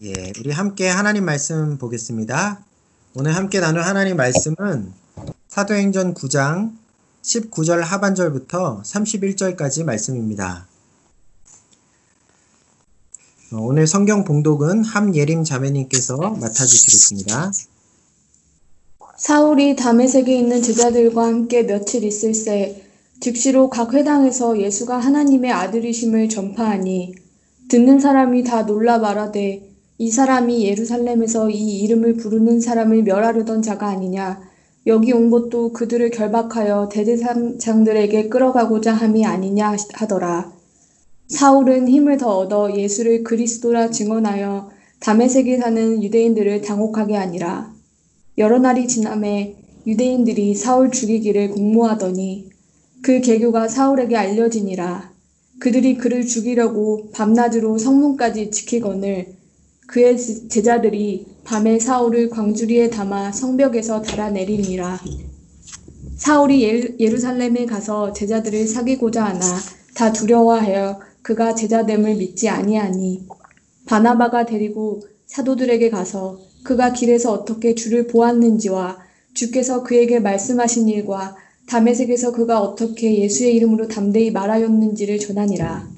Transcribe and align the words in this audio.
예, 0.00 0.32
우리 0.38 0.52
함께 0.52 0.86
하나님 0.86 1.24
말씀 1.24 1.76
보겠습니다. 1.76 2.64
오늘 3.16 3.34
함께 3.34 3.58
나눌 3.58 3.82
하나님 3.82 4.16
말씀은 4.16 4.92
사도행전 5.48 6.14
9장 6.14 6.70
19절 7.22 7.80
하반절부터 7.80 8.82
31절까지 8.84 9.82
말씀입니다. 9.82 10.68
어, 13.52 13.56
오늘 13.56 13.88
성경 13.88 14.22
봉독은 14.22 14.84
함예림 14.84 15.42
자매님께서 15.42 16.16
맡아주시겠습니다. 16.16 17.50
사울이 19.16 19.74
다메섹에 19.74 20.32
있는 20.32 20.62
제자들과 20.62 21.26
함께 21.26 21.64
며칠 21.64 22.04
있을 22.04 22.34
새 22.34 22.84
즉시로 23.18 23.68
각 23.68 23.94
회당에서 23.94 24.60
예수가 24.60 24.96
하나님의 24.96 25.50
아들이심을 25.50 26.28
전파하니 26.28 27.16
듣는 27.68 27.98
사람이 27.98 28.44
다 28.44 28.62
놀라 28.62 28.98
말하되 28.98 29.68
이 30.00 30.12
사람이 30.12 30.64
예루살렘에서 30.64 31.50
이 31.50 31.80
이름을 31.80 32.18
부르는 32.18 32.60
사람을 32.60 33.02
멸하려던 33.02 33.62
자가 33.62 33.88
아니냐 33.88 34.40
여기 34.86 35.12
온 35.12 35.28
것도 35.28 35.72
그들을 35.72 36.10
결박하여 36.10 36.88
대대장들에게 36.88 38.28
끌어가고자 38.28 38.94
함이 38.94 39.26
아니냐 39.26 39.76
하더라. 39.94 40.52
사울은 41.26 41.88
힘을 41.88 42.16
더 42.16 42.38
얻어 42.38 42.74
예수를 42.74 43.24
그리스도라 43.24 43.90
증언하여 43.90 44.70
다메섹에 45.00 45.58
사는 45.58 46.02
유대인들을 46.02 46.62
당혹하게 46.62 47.16
하니라. 47.16 47.74
여러 48.38 48.58
날이 48.60 48.86
지남에 48.86 49.56
유대인들이 49.86 50.54
사울 50.54 50.92
죽이기를 50.92 51.50
공모하더니 51.50 52.48
그 53.02 53.20
계교가 53.20 53.66
사울에게 53.66 54.16
알려지니라. 54.16 55.12
그들이 55.58 55.96
그를 55.96 56.24
죽이려고 56.24 57.10
밤낮으로 57.12 57.78
성문까지 57.78 58.52
지키거늘 58.52 59.37
그의 59.88 60.18
제자들이 60.18 61.26
밤에 61.44 61.78
사울을 61.78 62.28
광주리에 62.28 62.90
담아 62.90 63.32
성벽에서 63.32 64.02
달아내리니라. 64.02 65.00
사울이 66.14 66.96
예루살렘에 67.00 67.64
가서 67.64 68.12
제자들을 68.12 68.66
사귀고자 68.66 69.24
하나 69.24 69.40
다 69.94 70.12
두려워하여 70.12 71.00
그가 71.22 71.54
제자됨을 71.54 72.16
믿지 72.16 72.50
아니하니 72.50 73.28
바나바가 73.86 74.44
데리고 74.44 75.00
사도들에게 75.24 75.88
가서 75.88 76.38
그가 76.64 76.92
길에서 76.92 77.32
어떻게 77.32 77.74
주를 77.74 78.06
보았는지와 78.08 78.98
주께서 79.32 79.82
그에게 79.84 80.20
말씀하신 80.20 80.88
일과 80.90 81.34
담에색에서 81.66 82.32
그가 82.32 82.60
어떻게 82.60 83.18
예수의 83.20 83.56
이름으로 83.56 83.88
담대히 83.88 84.32
말하였는지를 84.32 85.18
전하니라. 85.18 85.97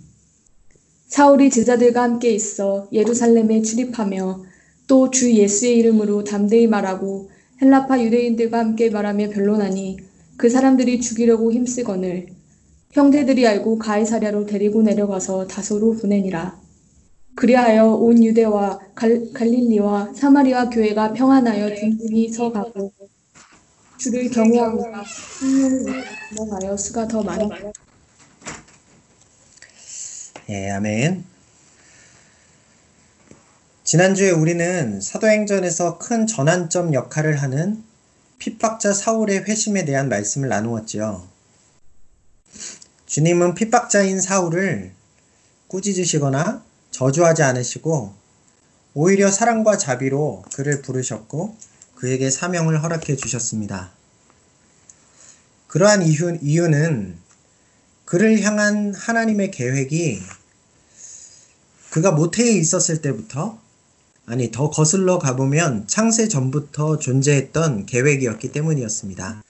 사울이 1.11 1.51
제자들과 1.51 2.03
함께 2.03 2.31
있어 2.31 2.89
예루살렘에 2.93 3.63
출입하며 3.63 4.45
또 4.87 5.11
주 5.11 5.33
예수의 5.33 5.79
이름으로 5.79 6.25
담대히 6.25 6.69
말하고 6.69 7.31
헬라파 7.61 8.01
유대인들과 8.03 8.59
함께 8.59 8.91
말하며 8.91 9.31
변론하니 9.31 9.99
그 10.37 10.49
사람들이 10.49 11.01
죽이려고 11.01 11.53
힘쓰거늘 11.53 12.29
형제들이 12.93 13.47
알고 13.47 13.79
가이사랴로 13.79 14.47
데리고 14.47 14.83
내려가서 14.83 15.47
다소로 15.49 15.97
보내니라. 15.97 16.61
그리하여 17.35 17.87
온 17.89 18.23
유대와 18.25 18.81
갈, 18.95 19.33
갈릴리와 19.33 20.15
사마리아 20.15 20.71
교회가 20.71 21.13
평안하여 21.13 21.75
든든히 21.75 22.29
서가고 22.31 22.93
주를 23.99 24.31
경외하고 24.31 24.85
성령을 25.41 26.05
하여 26.63 26.77
수가 26.77 27.09
더 27.09 27.23
많아. 27.23 27.49
예, 30.51 30.69
아멘. 30.69 31.25
지난주에 33.85 34.33
우리는 34.33 35.01
사도행전에서 35.01 35.99
큰 35.99 36.27
전환점 36.27 36.93
역할을 36.93 37.41
하는 37.41 37.85
핍박자 38.41 38.93
사울의 38.93 39.45
회심에 39.45 39.85
대한 39.85 40.09
말씀을 40.09 40.49
나누었지요. 40.49 41.25
주님은 43.07 43.55
핍박자인 43.55 44.21
사울을 44.21 44.91
꾸짖으시거나 45.69 46.65
저주하지 46.91 47.45
않으시고 47.45 48.13
오히려 48.95 49.31
사랑과 49.31 49.79
자비로 49.79 50.43
그를 50.53 50.83
부르셨고 50.83 51.57
그에게 51.95 52.29
사명을 52.29 52.83
허락해 52.83 53.15
주셨습니다. 53.15 53.93
그러한 55.69 56.03
이유, 56.03 56.37
이유는 56.43 57.19
그를 58.05 58.43
향한 58.43 58.93
하나님의 58.93 59.53
계획이 59.53 60.21
그가 61.91 62.13
모태에 62.13 62.53
있었을 62.53 63.03
때부터 63.03 63.59
아니 64.27 64.51
더 64.51 64.71
거슬러 64.71 65.19
가보면 65.19 65.89
창세 65.89 66.29
전부터 66.29 66.99
존재했던 66.99 67.87
계획이었기 67.87 68.53
때문이었습니다. 68.53 69.43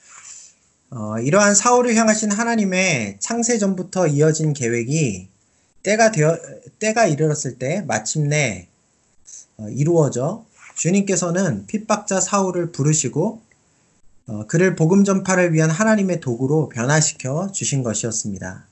어, 0.92 1.18
이러한 1.20 1.54
사울을 1.54 1.94
향하신 1.94 2.32
하나님의 2.32 3.18
창세 3.20 3.58
전부터 3.58 4.08
이어진 4.08 4.54
계획이 4.54 5.28
때가 5.82 6.12
되어 6.12 6.38
때가 6.78 7.06
이르렀을 7.06 7.58
때 7.58 7.82
마침내 7.86 8.68
어, 9.58 9.68
이루어져 9.68 10.44
주님께서는 10.76 11.66
핍박자 11.66 12.20
사울을 12.20 12.72
부르시고 12.72 13.42
어, 14.28 14.46
그를 14.46 14.76
복음 14.76 15.04
전파를 15.04 15.52
위한 15.52 15.70
하나님의 15.70 16.20
도구로 16.20 16.70
변화시켜 16.70 17.52
주신 17.52 17.82
것이었습니다. 17.82 18.66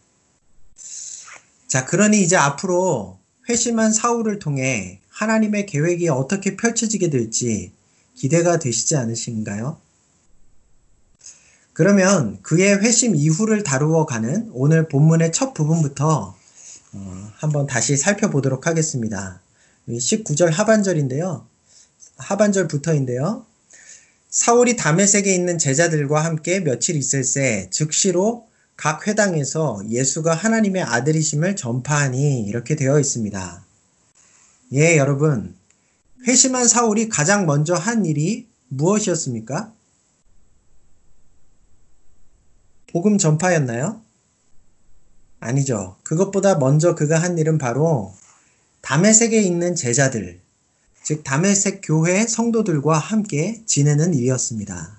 자, 1.66 1.84
그러니 1.84 2.22
이제 2.22 2.34
앞으로 2.36 3.17
회심한 3.48 3.92
사울을 3.92 4.38
통해 4.38 5.00
하나님의 5.08 5.66
계획이 5.66 6.08
어떻게 6.08 6.56
펼쳐지게 6.56 7.10
될지 7.10 7.72
기대가 8.14 8.58
되시지 8.58 8.96
않으신가요? 8.96 9.78
그러면 11.72 12.40
그의 12.42 12.78
회심 12.78 13.14
이후를 13.14 13.62
다루어 13.62 14.04
가는 14.04 14.50
오늘 14.52 14.88
본문의 14.88 15.32
첫 15.32 15.54
부분부터 15.54 16.34
어, 16.92 17.32
한번 17.36 17.66
다시 17.66 17.96
살펴보도록 17.96 18.66
하겠습니다. 18.66 19.40
19절 19.88 20.50
하반절인데요. 20.50 21.46
하반절부터인데요. 22.16 23.46
사울이 24.28 24.76
다메섹에 24.76 25.32
있는 25.32 25.56
제자들과 25.56 26.24
함께 26.24 26.60
며칠 26.60 26.96
있을새 26.96 27.68
즉시로 27.70 28.47
각 28.78 29.08
회당에서 29.08 29.80
예수가 29.88 30.32
하나님의 30.32 30.82
아들이심을 30.84 31.56
전파하니 31.56 32.42
이렇게 32.44 32.76
되어 32.76 33.00
있습니다. 33.00 33.64
예, 34.74 34.96
여러분. 34.96 35.56
회심한 36.28 36.68
사울이 36.68 37.08
가장 37.08 37.44
먼저 37.44 37.74
한 37.74 38.06
일이 38.06 38.46
무엇이었습니까? 38.68 39.72
복음 42.92 43.18
전파였나요? 43.18 44.00
아니죠. 45.40 45.96
그것보다 46.04 46.58
먼저 46.58 46.94
그가 46.94 47.20
한 47.20 47.36
일은 47.36 47.58
바로 47.58 48.14
담에색에 48.82 49.40
있는 49.40 49.74
제자들, 49.74 50.38
즉 51.02 51.24
담에색 51.24 51.80
교회 51.82 52.24
성도들과 52.24 52.96
함께 52.96 53.60
지내는 53.66 54.14
일이었습니다. 54.14 54.97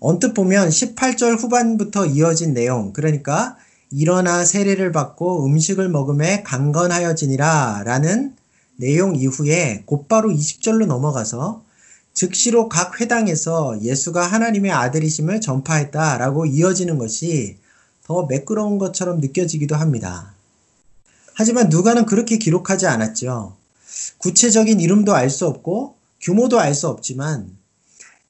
언뜻 0.00 0.32
보면 0.32 0.70
18절 0.70 1.38
후반부터 1.38 2.06
이어진 2.06 2.54
내용, 2.54 2.94
그러니까 2.94 3.56
일어나 3.90 4.44
세례를 4.46 4.92
받고 4.92 5.44
음식을 5.44 5.90
먹음에 5.90 6.42
강건하여지니라 6.42 7.82
라는 7.84 8.34
내용 8.76 9.14
이후에 9.14 9.82
곧바로 9.84 10.30
20절로 10.30 10.86
넘어가서 10.86 11.62
즉시로 12.14 12.70
각 12.70 13.00
회당에서 13.00 13.82
예수가 13.82 14.26
하나님의 14.26 14.72
아들이심을 14.72 15.42
전파했다 15.42 16.16
라고 16.16 16.46
이어지는 16.46 16.96
것이 16.96 17.58
더 18.04 18.24
매끄러운 18.24 18.78
것처럼 18.78 19.20
느껴지기도 19.20 19.76
합니다. 19.76 20.34
하지만 21.34 21.68
누가는 21.68 22.06
그렇게 22.06 22.38
기록하지 22.38 22.86
않았죠. 22.86 23.54
구체적인 24.18 24.80
이름도 24.80 25.14
알 25.14 25.28
수 25.28 25.46
없고 25.46 25.96
규모도 26.22 26.58
알 26.58 26.74
수 26.74 26.88
없지만 26.88 27.59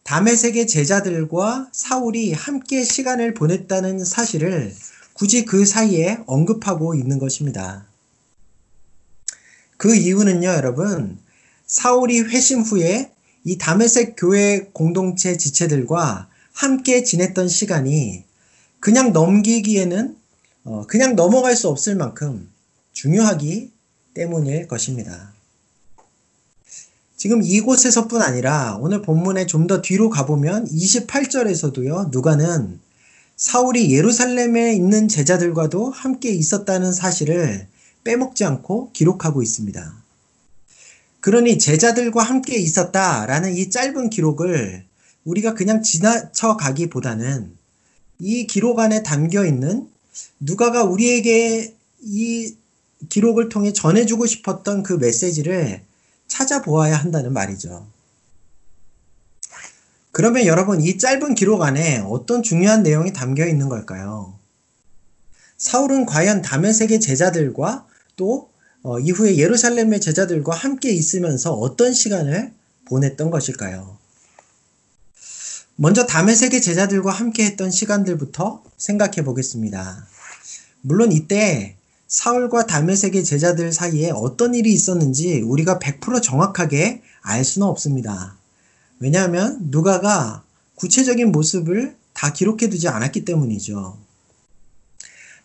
담의세계 0.04 0.66
제자들과 0.66 1.68
사울이 1.72 2.32
함께 2.32 2.82
시간을 2.82 3.34
보냈다는 3.34 4.04
사실을 4.04 4.74
굳이 5.12 5.44
그 5.44 5.66
사이에 5.66 6.18
언급하고 6.26 6.94
있는 6.94 7.18
것입니다. 7.18 7.86
그 9.76 9.94
이유는요, 9.94 10.48
여러분. 10.48 11.18
사울이 11.66 12.20
회심 12.20 12.60
후에 12.60 13.12
이 13.44 13.56
다메섹 13.56 14.16
교회 14.16 14.68
공동체 14.72 15.36
지체들과 15.36 16.28
함께 16.52 17.04
지냈던 17.04 17.48
시간이 17.48 18.24
그냥 18.80 19.12
넘기기에는 19.12 20.16
어, 20.64 20.86
그냥 20.86 21.16
넘어갈 21.16 21.56
수 21.56 21.68
없을 21.68 21.94
만큼 21.94 22.50
중요하기 22.92 23.70
때문일 24.14 24.68
것입니다. 24.68 25.32
지금 27.20 27.42
이곳에서뿐 27.42 28.22
아니라 28.22 28.78
오늘 28.80 29.02
본문에 29.02 29.44
좀 29.44 29.66
더 29.66 29.82
뒤로 29.82 30.08
가보면 30.08 30.64
28절에서도요, 30.68 32.10
누가는 32.10 32.80
사울이 33.36 33.94
예루살렘에 33.94 34.72
있는 34.72 35.06
제자들과도 35.06 35.90
함께 35.90 36.30
있었다는 36.30 36.94
사실을 36.94 37.68
빼먹지 38.04 38.46
않고 38.46 38.92
기록하고 38.92 39.42
있습니다. 39.42 40.02
그러니 41.20 41.58
제자들과 41.58 42.22
함께 42.22 42.56
있었다라는 42.56 43.54
이 43.54 43.68
짧은 43.68 44.08
기록을 44.08 44.86
우리가 45.24 45.52
그냥 45.52 45.82
지나쳐 45.82 46.56
가기보다는 46.56 47.54
이 48.18 48.46
기록 48.46 48.78
안에 48.78 49.02
담겨 49.02 49.44
있는 49.44 49.86
누가가 50.40 50.84
우리에게 50.84 51.76
이 52.00 52.54
기록을 53.10 53.50
통해 53.50 53.74
전해주고 53.74 54.24
싶었던 54.24 54.82
그 54.82 54.94
메시지를 54.94 55.82
찾아보아야 56.30 56.96
한다는 56.96 57.34
말이죠. 57.34 57.86
그러면 60.12 60.46
여러분 60.46 60.80
이 60.80 60.96
짧은 60.96 61.34
기록 61.34 61.62
안에 61.62 61.98
어떤 62.06 62.42
중요한 62.42 62.82
내용이 62.82 63.12
담겨 63.12 63.46
있는 63.46 63.68
걸까요? 63.68 64.34
사울은 65.58 66.06
과연 66.06 66.40
다메섹의 66.40 67.00
제자들과 67.00 67.86
또 68.16 68.50
어, 68.82 68.98
이후에 68.98 69.36
예루살렘의 69.36 70.00
제자들과 70.00 70.54
함께 70.54 70.90
있으면서 70.90 71.52
어떤 71.52 71.92
시간을 71.92 72.52
보냈던 72.86 73.30
것일까요? 73.30 73.98
먼저 75.76 76.06
다메섹의 76.06 76.62
제자들과 76.62 77.12
함께 77.12 77.44
했던 77.44 77.70
시간들부터 77.70 78.62
생각해 78.78 79.22
보겠습니다. 79.24 80.06
물론 80.80 81.12
이때 81.12 81.76
사울과 82.10 82.66
다메섹의 82.66 83.22
제자들 83.22 83.72
사이에 83.72 84.10
어떤 84.10 84.56
일이 84.56 84.72
있었는지 84.72 85.42
우리가 85.42 85.78
100% 85.78 86.20
정확하게 86.20 87.02
알 87.22 87.44
수는 87.44 87.68
없습니다. 87.68 88.36
왜냐하면 88.98 89.58
누가가 89.70 90.42
구체적인 90.74 91.30
모습을 91.30 91.96
다 92.12 92.32
기록해 92.32 92.68
두지 92.68 92.88
않았기 92.88 93.24
때문이죠. 93.24 93.96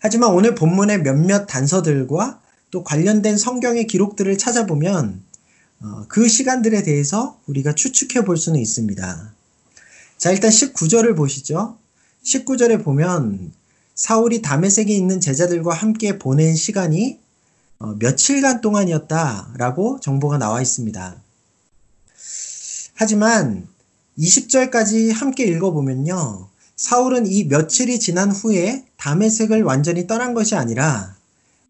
하지만 0.00 0.32
오늘 0.32 0.56
본문의 0.56 1.02
몇몇 1.02 1.46
단서들과 1.46 2.42
또 2.72 2.82
관련된 2.82 3.38
성경의 3.38 3.86
기록들을 3.86 4.36
찾아보면 4.36 5.22
어, 5.82 6.04
그 6.08 6.26
시간들에 6.26 6.82
대해서 6.82 7.38
우리가 7.46 7.74
추측해 7.74 8.24
볼 8.24 8.36
수는 8.36 8.58
있습니다. 8.58 9.34
자, 10.18 10.30
일단 10.32 10.50
19절을 10.50 11.16
보시죠. 11.16 11.78
19절에 12.24 12.82
보면 12.82 13.52
사울이 13.96 14.42
다메섹에 14.42 14.94
있는 14.94 15.20
제자들과 15.20 15.72
함께 15.72 16.18
보낸 16.18 16.54
시간이 16.54 17.18
어, 17.78 17.94
며칠간 17.98 18.60
동안이었다라고 18.60 20.00
정보가 20.00 20.36
나와 20.38 20.60
있습니다. 20.60 21.16
하지만 22.94 23.66
20절까지 24.18 25.12
함께 25.12 25.44
읽어보면요. 25.44 26.48
사울은 26.76 27.26
이 27.26 27.44
며칠이 27.44 27.98
지난 27.98 28.30
후에 28.30 28.84
다메섹을 28.98 29.62
완전히 29.62 30.06
떠난 30.06 30.34
것이 30.34 30.54
아니라 30.54 31.16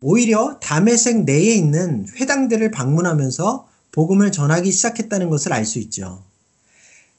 오히려 0.00 0.58
다메섹 0.60 1.24
내에 1.24 1.54
있는 1.54 2.06
회당들을 2.16 2.72
방문하면서 2.72 3.68
복음을 3.92 4.32
전하기 4.32 4.70
시작했다는 4.72 5.30
것을 5.30 5.52
알 5.52 5.64
수 5.64 5.78
있죠. 5.78 6.25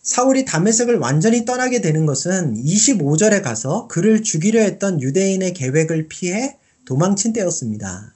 사울이 0.08 0.46
다메섹을 0.46 1.00
완전히 1.00 1.44
떠나게 1.44 1.82
되는 1.82 2.06
것은 2.06 2.64
25절에 2.64 3.44
가서 3.44 3.90
그를 3.90 4.24
죽이려 4.24 4.62
했던 4.62 5.02
유대인의 5.02 5.54
계획을 5.54 6.08
피해 6.08 6.56
도망친 6.86 7.34
때였습니다. 7.34 8.14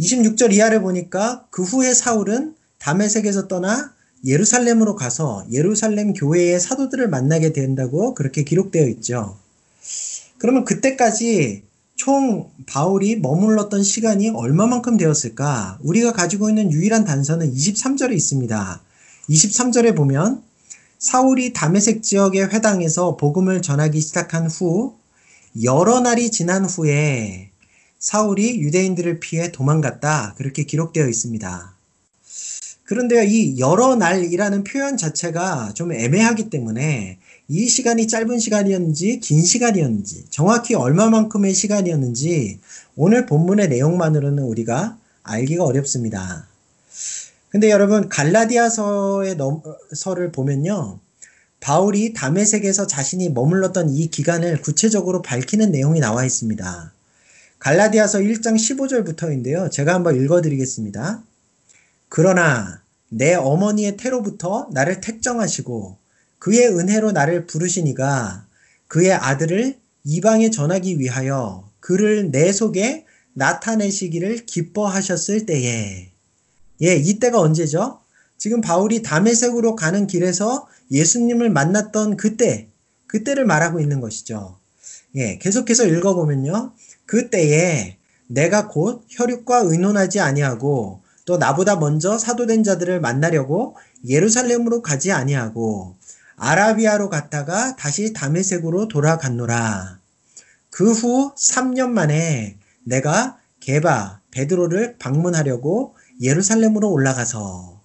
26절 0.00 0.52
이하를 0.52 0.82
보니까 0.82 1.46
그 1.50 1.62
후에 1.62 1.94
사울은 1.94 2.56
다메섹에서 2.80 3.46
떠나 3.46 3.94
예루살렘으로 4.26 4.96
가서 4.96 5.46
예루살렘 5.52 6.12
교회의 6.12 6.58
사도들을 6.58 7.08
만나게 7.08 7.52
된다고 7.52 8.14
그렇게 8.14 8.42
기록되어 8.42 8.88
있죠. 8.88 9.38
그러면 10.38 10.64
그때까지 10.64 11.62
총 11.94 12.50
바울이 12.66 13.14
머물렀던 13.20 13.84
시간이 13.84 14.30
얼마만큼 14.30 14.96
되었을까? 14.96 15.78
우리가 15.84 16.12
가지고 16.12 16.48
있는 16.48 16.72
유일한 16.72 17.04
단서는 17.04 17.54
23절에 17.54 18.12
있습니다. 18.12 18.82
23절에 19.30 19.94
보면 19.94 20.47
사울이 20.98 21.52
다메섹 21.52 22.02
지역의 22.02 22.52
회당에서 22.52 23.16
복음을 23.16 23.62
전하기 23.62 24.00
시작한 24.00 24.48
후 24.48 24.96
여러 25.62 26.00
날이 26.00 26.30
지난 26.32 26.64
후에 26.64 27.50
사울이 28.00 28.60
유대인들을 28.60 29.20
피해 29.20 29.52
도망갔다. 29.52 30.34
그렇게 30.36 30.64
기록되어 30.64 31.08
있습니다. 31.08 31.74
그런데요, 32.82 33.22
이 33.22 33.60
여러 33.60 33.94
날이라는 33.94 34.64
표현 34.64 34.96
자체가 34.96 35.72
좀 35.74 35.92
애매하기 35.92 36.50
때문에 36.50 37.18
이 37.46 37.68
시간이 37.68 38.08
짧은 38.08 38.40
시간이었는지 38.40 39.20
긴 39.20 39.44
시간이었는지 39.44 40.24
정확히 40.30 40.74
얼마만큼의 40.74 41.54
시간이었는지 41.54 42.58
오늘 42.96 43.26
본문의 43.26 43.68
내용만으로는 43.68 44.42
우리가 44.42 44.98
알기가 45.22 45.64
어렵습니다. 45.64 46.47
근데 47.50 47.70
여러분 47.70 48.08
갈라디아서의 48.08 49.36
서를 49.94 50.32
보면요. 50.32 51.00
바울이 51.60 52.12
담에색에서 52.12 52.86
자신이 52.86 53.30
머물렀던 53.30 53.90
이 53.90 54.08
기간을 54.08 54.60
구체적으로 54.60 55.22
밝히는 55.22 55.72
내용이 55.72 55.98
나와 56.00 56.24
있습니다. 56.24 56.92
갈라디아서 57.58 58.20
1장 58.20 58.54
15절부터인데요. 58.54 59.70
제가 59.70 59.94
한번 59.94 60.22
읽어 60.22 60.40
드리겠습니다. 60.40 61.22
그러나 62.08 62.82
내 63.08 63.34
어머니의 63.34 63.96
태로부터 63.96 64.68
나를 64.72 65.00
택정하시고 65.00 65.96
그의 66.38 66.68
은혜로 66.68 67.12
나를 67.12 67.46
부르시니가 67.46 68.46
그의 68.86 69.12
아들을 69.12 69.76
이방에 70.04 70.50
전하기 70.50 70.98
위하여 70.98 71.68
그를 71.80 72.30
내 72.30 72.52
속에 72.52 73.04
나타내시기를 73.34 74.46
기뻐하셨을 74.46 75.46
때에 75.46 76.07
예, 76.82 76.94
이때가 76.96 77.40
언제죠? 77.40 78.00
지금 78.36 78.60
바울이 78.60 79.02
다메섹으로 79.02 79.74
가는 79.76 80.06
길에서 80.06 80.68
예수님을 80.90 81.50
만났던 81.50 82.16
그때, 82.16 82.68
그때를 83.06 83.44
말하고 83.46 83.80
있는 83.80 84.00
것이죠. 84.00 84.58
예, 85.16 85.38
계속해서 85.38 85.86
읽어보면요. 85.86 86.72
그때에 87.06 87.96
내가 88.28 88.68
곧 88.68 89.04
혈육과 89.08 89.62
의논하지 89.64 90.20
아니하고 90.20 91.00
또 91.24 91.36
나보다 91.36 91.76
먼저 91.76 92.18
사도된 92.18 92.62
자들을 92.62 93.00
만나려고 93.00 93.76
예루살렘으로 94.06 94.82
가지 94.82 95.12
아니하고 95.12 95.96
아라비아로 96.36 97.08
갔다가 97.10 97.74
다시 97.76 98.12
다메섹으로 98.12 98.88
돌아갔노라. 98.88 99.98
그 100.70 100.92
후 100.92 101.34
3년 101.34 101.88
만에 101.88 102.56
내가 102.84 103.38
게바 103.60 104.20
베드로를 104.30 104.96
방문하려고 104.98 105.96
예루살렘으로 106.20 106.90
올라가서 106.90 107.78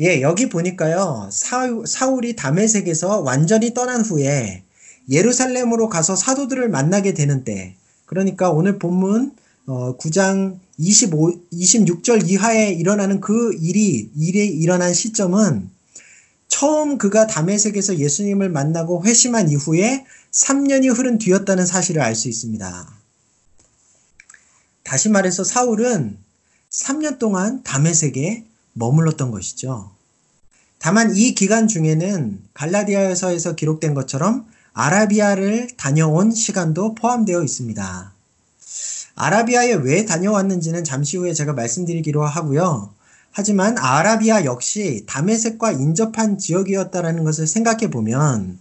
예, 0.00 0.22
여기 0.22 0.48
보니까요. 0.48 1.28
사울 1.32 2.24
이 2.24 2.36
다메섹에서 2.36 3.20
완전히 3.20 3.74
떠난 3.74 4.00
후에 4.02 4.62
예루살렘으로 5.10 5.88
가서 5.88 6.14
사도들을 6.14 6.68
만나게 6.68 7.14
되는 7.14 7.44
때 7.44 7.74
그러니까 8.06 8.50
오늘 8.50 8.78
본문 8.78 9.32
어, 9.66 9.96
9장 9.98 10.58
25, 10.78 11.48
26절 11.52 12.30
이하에 12.30 12.72
일어나는 12.72 13.20
그 13.20 13.52
일이, 13.60 14.10
일이 14.16 14.46
일어난 14.46 14.94
시점은 14.94 15.68
처음 16.46 16.96
그가 16.96 17.26
담에색에서 17.26 17.98
예수님을 17.98 18.48
만나고 18.48 19.04
회심한 19.04 19.50
이후에 19.50 20.06
3년이 20.32 20.96
흐른 20.96 21.18
뒤였다는 21.18 21.66
사실을 21.66 22.00
알 22.00 22.14
수 22.14 22.28
있습니다. 22.28 22.88
다시 24.84 25.10
말해서 25.10 25.44
사울은 25.44 26.16
3년 26.78 27.18
동안 27.18 27.62
담에색에 27.64 28.44
머물렀던 28.74 29.30
것이죠. 29.30 29.90
다만 30.78 31.14
이 31.16 31.34
기간 31.34 31.66
중에는 31.66 32.40
갈라디아서에서 32.54 33.56
기록된 33.56 33.94
것처럼 33.94 34.46
아라비아를 34.74 35.70
다녀온 35.76 36.30
시간도 36.30 36.94
포함되어 36.94 37.42
있습니다. 37.42 38.12
아라비아에 39.16 39.74
왜 39.74 40.04
다녀왔는지는 40.04 40.84
잠시 40.84 41.16
후에 41.16 41.32
제가 41.32 41.52
말씀드리기로 41.52 42.24
하고요. 42.24 42.94
하지만 43.32 43.76
아라비아 43.76 44.44
역시 44.44 45.04
다메섹과 45.06 45.72
인접한 45.72 46.38
지역이었다라는 46.38 47.24
것을 47.24 47.48
생각해 47.48 47.90
보면 47.90 48.58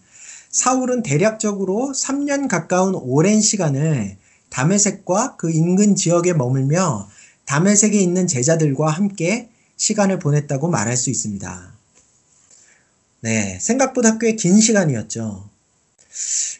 사울은 0.49 1.03
대략적으로 1.03 1.93
3년 1.95 2.47
가까운 2.47 2.95
오랜 2.95 3.41
시간을 3.41 4.17
다메섹과 4.49 5.35
그 5.37 5.51
인근 5.51 5.95
지역에 5.95 6.33
머물며 6.33 7.07
다메섹에 7.47 7.97
있는 7.97 8.27
제자들과 8.27 8.89
함께 8.91 9.49
시간을 9.77 10.19
보냈다고 10.19 10.69
말할 10.69 10.95
수 10.97 11.09
있습니다. 11.09 11.73
네, 13.21 13.57
생각보다 13.59 14.17
꽤 14.19 14.35
긴 14.35 14.59
시간이었죠. 14.59 15.49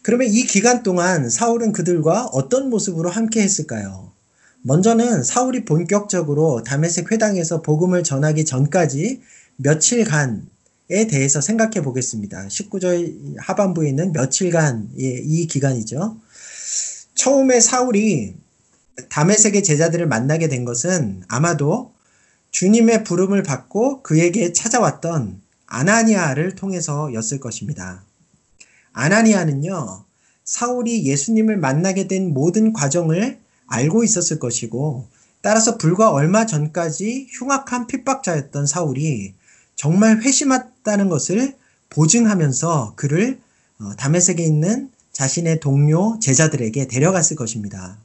그러면 0.02 0.28
이 0.28 0.44
기간 0.44 0.84
동안 0.84 1.30
사울은 1.30 1.72
그들과 1.74 2.26
어떤 2.28 2.70
모습으로 2.70 3.10
함께 3.10 3.42
했을까요? 3.42 4.12
먼저는 4.62 5.24
사울이 5.24 5.66
본격적으로 5.66 6.64
다메섹 6.64 7.12
회당에서 7.12 7.62
복음을 7.62 8.04
전하기 8.04 8.46
전까지 8.46 9.22
며칠간에 9.58 10.40
대해서 11.10 11.42
생각해 11.42 11.82
보겠습니다. 11.84 12.48
19절 12.48 13.36
하반부에 13.40 13.90
있는 13.90 14.12
며칠간의 14.14 14.90
이 14.98 15.48
기간이죠. 15.48 16.18
처음에 17.16 17.60
사울이 17.60 18.36
다메섹의 19.10 19.64
제자들을 19.64 20.08
만나게 20.08 20.48
된 20.48 20.66
것은 20.66 21.24
아마도 21.28 21.94
주님의 22.52 23.04
부름을 23.04 23.44
받고 23.44 24.02
그에게 24.02 24.54
찾아왔던 24.54 25.42
아나니아를 25.68 26.56
통해서였을 26.56 27.40
것입니다. 27.40 28.04
아나니아는요, 28.94 30.06
사울이 30.44 31.06
예수님을 31.06 31.58
만나게 31.58 32.08
된 32.08 32.34
모든 32.34 32.74
과정을 32.74 33.40
알고 33.68 34.04
있었을 34.04 34.40
것이고, 34.40 35.08
따라서 35.42 35.78
불과 35.78 36.10
얼마 36.10 36.46
전까지 36.46 37.28
흉악한 37.32 37.88
핍박자였던 37.88 38.66
사울이 38.66 39.34
정말 39.76 40.22
회심했다는 40.22 41.10
것을 41.10 41.56
보증하면서 41.90 42.94
그를 42.96 43.40
어, 43.80 43.96
다메섹에 43.98 44.44
있는 44.44 44.90
자신의 45.12 45.60
동료 45.60 46.18
제자들에게 46.20 46.88
데려갔을 46.88 47.36
것입니다. 47.36 48.00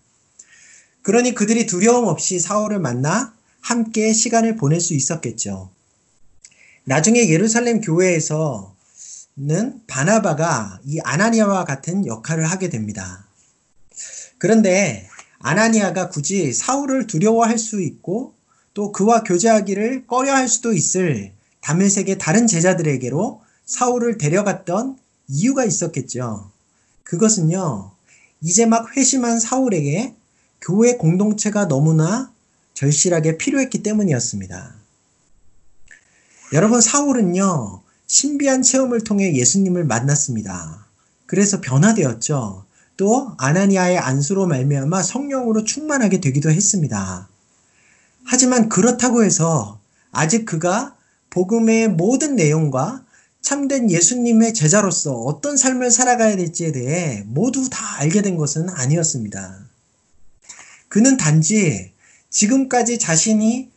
그러니 1.02 1.34
그들이 1.34 1.66
두려움 1.66 2.06
없이 2.06 2.38
사울을 2.38 2.78
만나 2.78 3.34
함께 3.60 4.12
시간을 4.12 4.56
보낼 4.56 4.80
수 4.80 4.94
있었겠죠. 4.94 5.70
나중에 6.84 7.28
예루살렘 7.28 7.80
교회에서는 7.80 8.72
바나바가 9.86 10.80
이 10.84 11.00
아나니아와 11.00 11.64
같은 11.64 12.06
역할을 12.06 12.44
하게 12.44 12.70
됩니다. 12.70 13.26
그런데 14.38 15.08
아나니아가 15.38 16.08
굳이 16.08 16.52
사울을 16.52 17.06
두려워할 17.06 17.58
수 17.58 17.80
있고 17.80 18.34
또 18.74 18.90
그와 18.92 19.22
교제하기를 19.22 20.06
꺼려 20.06 20.34
할 20.34 20.48
수도 20.48 20.72
있을 20.72 21.32
다메섹의 21.60 22.18
다른 22.18 22.46
제자들에게로 22.46 23.42
사울을 23.66 24.18
데려갔던 24.18 24.98
이유가 25.28 25.64
있었겠죠. 25.64 26.50
그것은요, 27.04 27.92
이제 28.40 28.66
막 28.66 28.96
회심한 28.96 29.38
사울에게 29.38 30.14
교회 30.62 30.96
공동체가 30.96 31.66
너무나 31.68 32.32
절실하게 32.74 33.36
필요했기 33.36 33.82
때문이었습니다. 33.82 34.74
여러분, 36.52 36.80
사울은요, 36.80 37.82
신비한 38.06 38.62
체험을 38.62 39.02
통해 39.02 39.34
예수님을 39.34 39.84
만났습니다. 39.84 40.86
그래서 41.26 41.60
변화되었죠. 41.60 42.64
또 42.96 43.34
아나니아의 43.38 43.98
안수로 43.98 44.46
말미암아 44.46 45.02
성령으로 45.02 45.64
충만하게 45.64 46.20
되기도 46.20 46.50
했습니다. 46.50 47.28
하지만 48.24 48.68
그렇다고 48.68 49.24
해서 49.24 49.80
아직 50.12 50.44
그가 50.44 50.94
복음의 51.30 51.88
모든 51.88 52.36
내용과 52.36 53.02
참된 53.40 53.90
예수님의 53.90 54.54
제자로서 54.54 55.14
어떤 55.14 55.56
삶을 55.56 55.90
살아가야 55.90 56.36
될지에 56.36 56.70
대해 56.70 57.24
모두 57.26 57.68
다 57.68 57.96
알게 57.98 58.22
된 58.22 58.36
것은 58.36 58.68
아니었습니다. 58.68 59.71
그는 60.92 61.16
단지 61.16 61.90
지금까지 62.28 62.98
자신이 62.98 63.70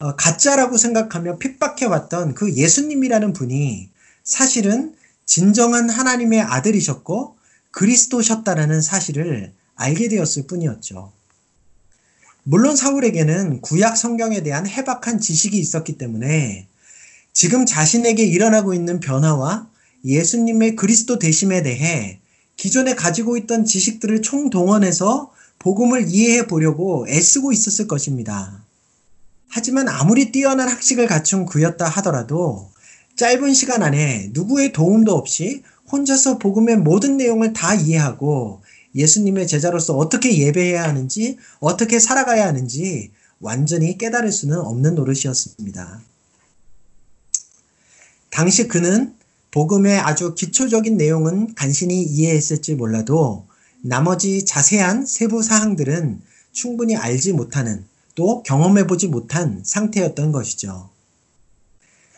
어, 0.00 0.16
가짜라고 0.16 0.76
생각하며 0.76 1.38
핍박해왔던 1.38 2.34
그 2.34 2.56
예수님이라는 2.56 3.32
분이 3.32 3.88
사실은 4.22 4.94
진정한 5.24 5.88
하나님의 5.88 6.42
아들이셨고 6.42 7.36
그리스도셨다라는 7.70 8.82
사실을 8.82 9.54
알게 9.76 10.10
되었을 10.10 10.46
뿐이었죠. 10.46 11.10
물론 12.42 12.76
사울에게는 12.76 13.62
구약 13.62 13.96
성경에 13.96 14.42
대한 14.42 14.66
해박한 14.66 15.20
지식이 15.20 15.58
있었기 15.58 15.96
때문에 15.96 16.66
지금 17.32 17.64
자신에게 17.64 18.26
일어나고 18.26 18.74
있는 18.74 19.00
변화와 19.00 19.70
예수님의 20.04 20.76
그리스도 20.76 21.18
되심에 21.18 21.62
대해 21.62 22.20
기존에 22.58 22.94
가지고 22.94 23.38
있던 23.38 23.64
지식들을 23.64 24.20
총동원해서 24.20 25.32
복음을 25.58 26.06
이해해 26.08 26.46
보려고 26.46 27.06
애쓰고 27.08 27.52
있었을 27.52 27.88
것입니다. 27.88 28.64
하지만 29.48 29.88
아무리 29.88 30.30
뛰어난 30.30 30.68
학식을 30.68 31.06
갖춘 31.06 31.46
그였다 31.46 31.88
하더라도 31.88 32.70
짧은 33.16 33.54
시간 33.54 33.82
안에 33.82 34.30
누구의 34.32 34.72
도움도 34.72 35.12
없이 35.12 35.62
혼자서 35.90 36.38
복음의 36.38 36.76
모든 36.76 37.16
내용을 37.16 37.52
다 37.52 37.74
이해하고 37.74 38.62
예수님의 38.94 39.46
제자로서 39.46 39.96
어떻게 39.96 40.38
예배해야 40.38 40.84
하는지, 40.84 41.36
어떻게 41.60 41.98
살아가야 41.98 42.46
하는지 42.46 43.10
완전히 43.40 43.98
깨달을 43.98 44.32
수는 44.32 44.58
없는 44.58 44.94
노릇이었습니다. 44.94 46.00
당시 48.30 48.68
그는 48.68 49.14
복음의 49.50 49.98
아주 49.98 50.34
기초적인 50.34 50.96
내용은 50.96 51.54
간신히 51.54 52.02
이해했을지 52.02 52.74
몰라도 52.74 53.47
나머지 53.82 54.44
자세한 54.44 55.06
세부 55.06 55.42
사항들은 55.42 56.20
충분히 56.52 56.96
알지 56.96 57.32
못하는 57.32 57.84
또 58.14 58.42
경험해보지 58.42 59.08
못한 59.08 59.62
상태였던 59.64 60.32
것이죠. 60.32 60.90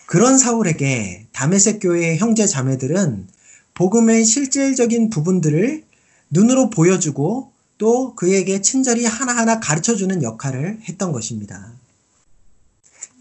그런 0.06 0.38
사울에게 0.38 1.26
다메섹 1.32 1.80
교회의 1.80 2.18
형제 2.18 2.46
자매들은 2.46 3.28
복음의 3.74 4.24
실질적인 4.24 5.10
부분들을 5.10 5.84
눈으로 6.30 6.70
보여주고 6.70 7.52
또 7.78 8.14
그에게 8.14 8.60
친절히 8.60 9.04
하나하나 9.04 9.60
가르쳐주는 9.60 10.22
역할을 10.22 10.80
했던 10.88 11.12
것입니다. 11.12 11.72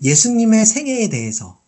예수님의 0.01 0.65
생애에 0.65 1.09
대해서 1.09 1.59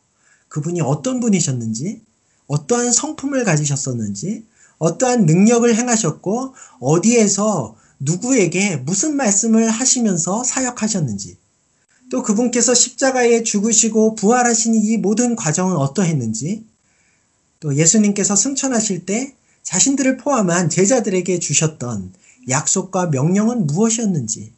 그분이 0.50 0.82
어떤 0.82 1.20
분이셨는지, 1.20 2.02
어떠한 2.48 2.92
성품을 2.92 3.46
가지셨었는지, 3.46 4.46
어떠한 4.82 5.28
능력을 5.28 5.74
행하셨고, 5.76 6.56
어디에서 6.80 7.76
누구에게 8.00 8.78
무슨 8.78 9.16
말씀을 9.16 9.70
하시면서 9.70 10.44
사역하셨는지, 10.44 11.38
또 12.10 12.24
그분께서 12.24 12.74
십자가에 12.74 13.44
죽으시고 13.44 14.16
부활하신 14.16 14.74
이 14.74 14.98
모든 14.98 15.36
과정은 15.36 15.76
어떠했는지, 15.76 16.66
또 17.60 17.76
예수님께서 17.76 18.36
승천하실 18.36 19.06
때 19.06 19.36
자신들을 19.62 20.18
포함한 20.18 20.70
제자들에게 20.70 21.38
주셨던 21.38 22.14
약속과 22.50 23.08
명령은 23.08 23.68
무엇이었는지, 23.68 24.52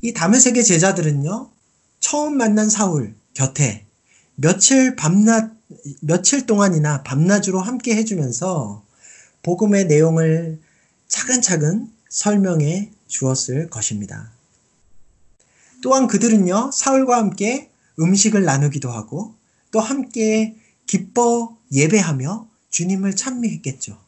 이 0.00 0.12
다메섹의 0.14 0.64
제자들은요, 0.64 1.50
처음 2.00 2.38
만난 2.38 2.70
사울 2.70 3.14
곁에 3.34 3.84
며칠 4.34 4.96
밤낮, 4.96 5.59
며칠 6.00 6.46
동안이나 6.46 7.02
밤낮으로 7.02 7.60
함께 7.60 7.94
해주면서 7.96 8.84
복음의 9.42 9.86
내용을 9.86 10.60
차근차근 11.08 11.90
설명해 12.08 12.90
주었을 13.06 13.70
것입니다. 13.70 14.32
또한 15.82 16.06
그들은요, 16.06 16.70
사울과 16.72 17.16
함께 17.16 17.70
음식을 17.98 18.44
나누기도 18.44 18.90
하고 18.90 19.34
또 19.70 19.80
함께 19.80 20.56
기뻐 20.86 21.56
예배하며 21.72 22.48
주님을 22.70 23.16
찬미했겠죠. 23.16 23.98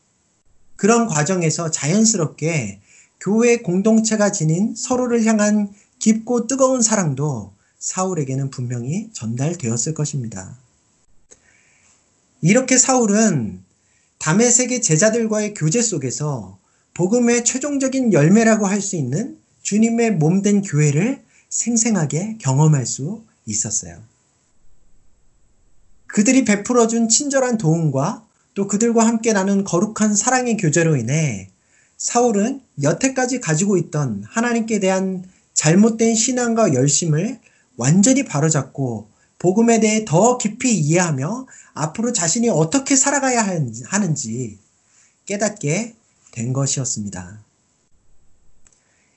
그런 0.77 1.07
과정에서 1.07 1.71
자연스럽게 1.71 2.81
교회 3.21 3.59
공동체가 3.59 4.33
지닌 4.33 4.75
서로를 4.75 5.25
향한 5.25 5.73
깊고 6.01 6.49
뜨거운 6.49 6.83
사랑도 6.83 7.53
사울에게는 7.79 8.51
분명히 8.51 9.09
전달되었을 9.13 9.95
것입니다. 9.95 10.59
이렇게 12.43 12.77
사울은 12.77 13.63
담의 14.19 14.51
세계 14.51 14.81
제자들과의 14.81 15.55
교제 15.55 15.81
속에서 15.81 16.59
복음의 16.93 17.45
최종적인 17.45 18.13
열매라고 18.13 18.67
할 18.67 18.81
수 18.83 18.97
있는 18.97 19.39
주님의 19.63 20.17
몸된 20.17 20.63
교회를 20.63 21.23
생생하게 21.49 22.39
경험할 22.41 22.85
수 22.85 23.23
있었어요. 23.47 24.03
그들이 26.09 26.45
베풀어준 26.45 27.09
친절한 27.09 27.59
도움과 27.59 28.27
또 28.55 28.67
그들과 28.67 29.07
함께 29.07 29.33
나눈 29.33 29.63
거룩한 29.63 30.17
사랑의 30.17 30.57
교제로 30.57 30.97
인해 30.97 31.49
사울은 31.97 32.61
여태까지 32.83 33.41
가지고 33.41 33.77
있던 33.77 34.25
하나님께 34.27 34.81
대한 34.81 35.25
잘못된 35.55 36.17
신앙과 36.17 36.75
열심을 36.75 37.39
완전히 37.77 38.25
바로잡고 38.25 39.12
복음에 39.43 39.81
대해 39.81 40.05
더 40.05 40.39
깊이 40.39 40.79
이해하며 40.79 41.49
앞으로 41.75 42.13
자신이 42.13 42.49
어떻게 42.49 42.95
살아가야 42.95 43.43
하는지 43.43 44.59
깨닫게 45.27 45.97
된 46.31 46.53
것이었습니다. 46.53 47.41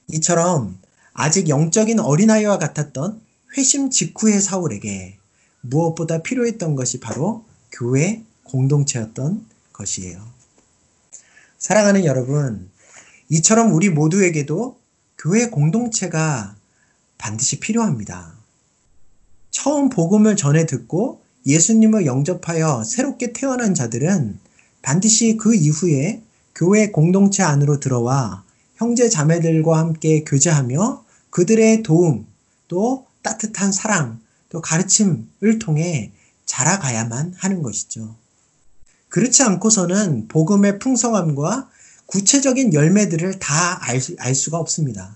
이처럼 0.07 0.79
아직 1.13 1.47
영적인 1.47 1.99
어린아이와 1.99 2.57
같았던 2.57 3.21
회심 3.55 3.91
직후의 3.91 4.41
사울에게 4.41 5.19
무엇보다 5.61 6.23
필요했던 6.23 6.75
것이 6.75 6.99
바로 6.99 7.45
교회 7.71 8.23
공동체였던 8.45 9.45
것이에요. 9.73 10.25
사랑하는 11.59 12.03
여러분, 12.03 12.71
이처럼 13.29 13.73
우리 13.73 13.91
모두에게도 13.91 14.79
교회 15.19 15.49
공동체가 15.49 16.55
반드시 17.19 17.59
필요합니다. 17.59 18.34
처음 19.55 19.87
복음을 19.87 20.35
전해 20.35 20.65
듣고 20.65 21.21
예수님을 21.45 22.05
영접하여 22.05 22.83
새롭게 22.83 23.31
태어난 23.31 23.73
자들은 23.73 24.37
반드시 24.81 25.37
그 25.37 25.55
이후에 25.55 26.21
교회 26.53 26.91
공동체 26.91 27.41
안으로 27.41 27.79
들어와 27.79 28.43
형제 28.75 29.07
자매들과 29.07 29.79
함께 29.79 30.25
교제하며 30.25 31.05
그들의 31.29 31.83
도움 31.83 32.27
또 32.67 33.05
따뜻한 33.21 33.71
사랑, 33.71 34.19
또 34.49 34.59
가르침을 34.59 35.59
통해 35.59 36.11
자라가야만 36.45 37.35
하는 37.37 37.61
것이죠. 37.63 38.13
그렇지 39.07 39.41
않고서는 39.41 40.27
복음의 40.27 40.79
풍성함과 40.79 41.69
구체적인 42.07 42.73
열매들을 42.73 43.39
다 43.39 43.79
알 43.81 44.35
수가 44.35 44.57
없습니다. 44.57 45.14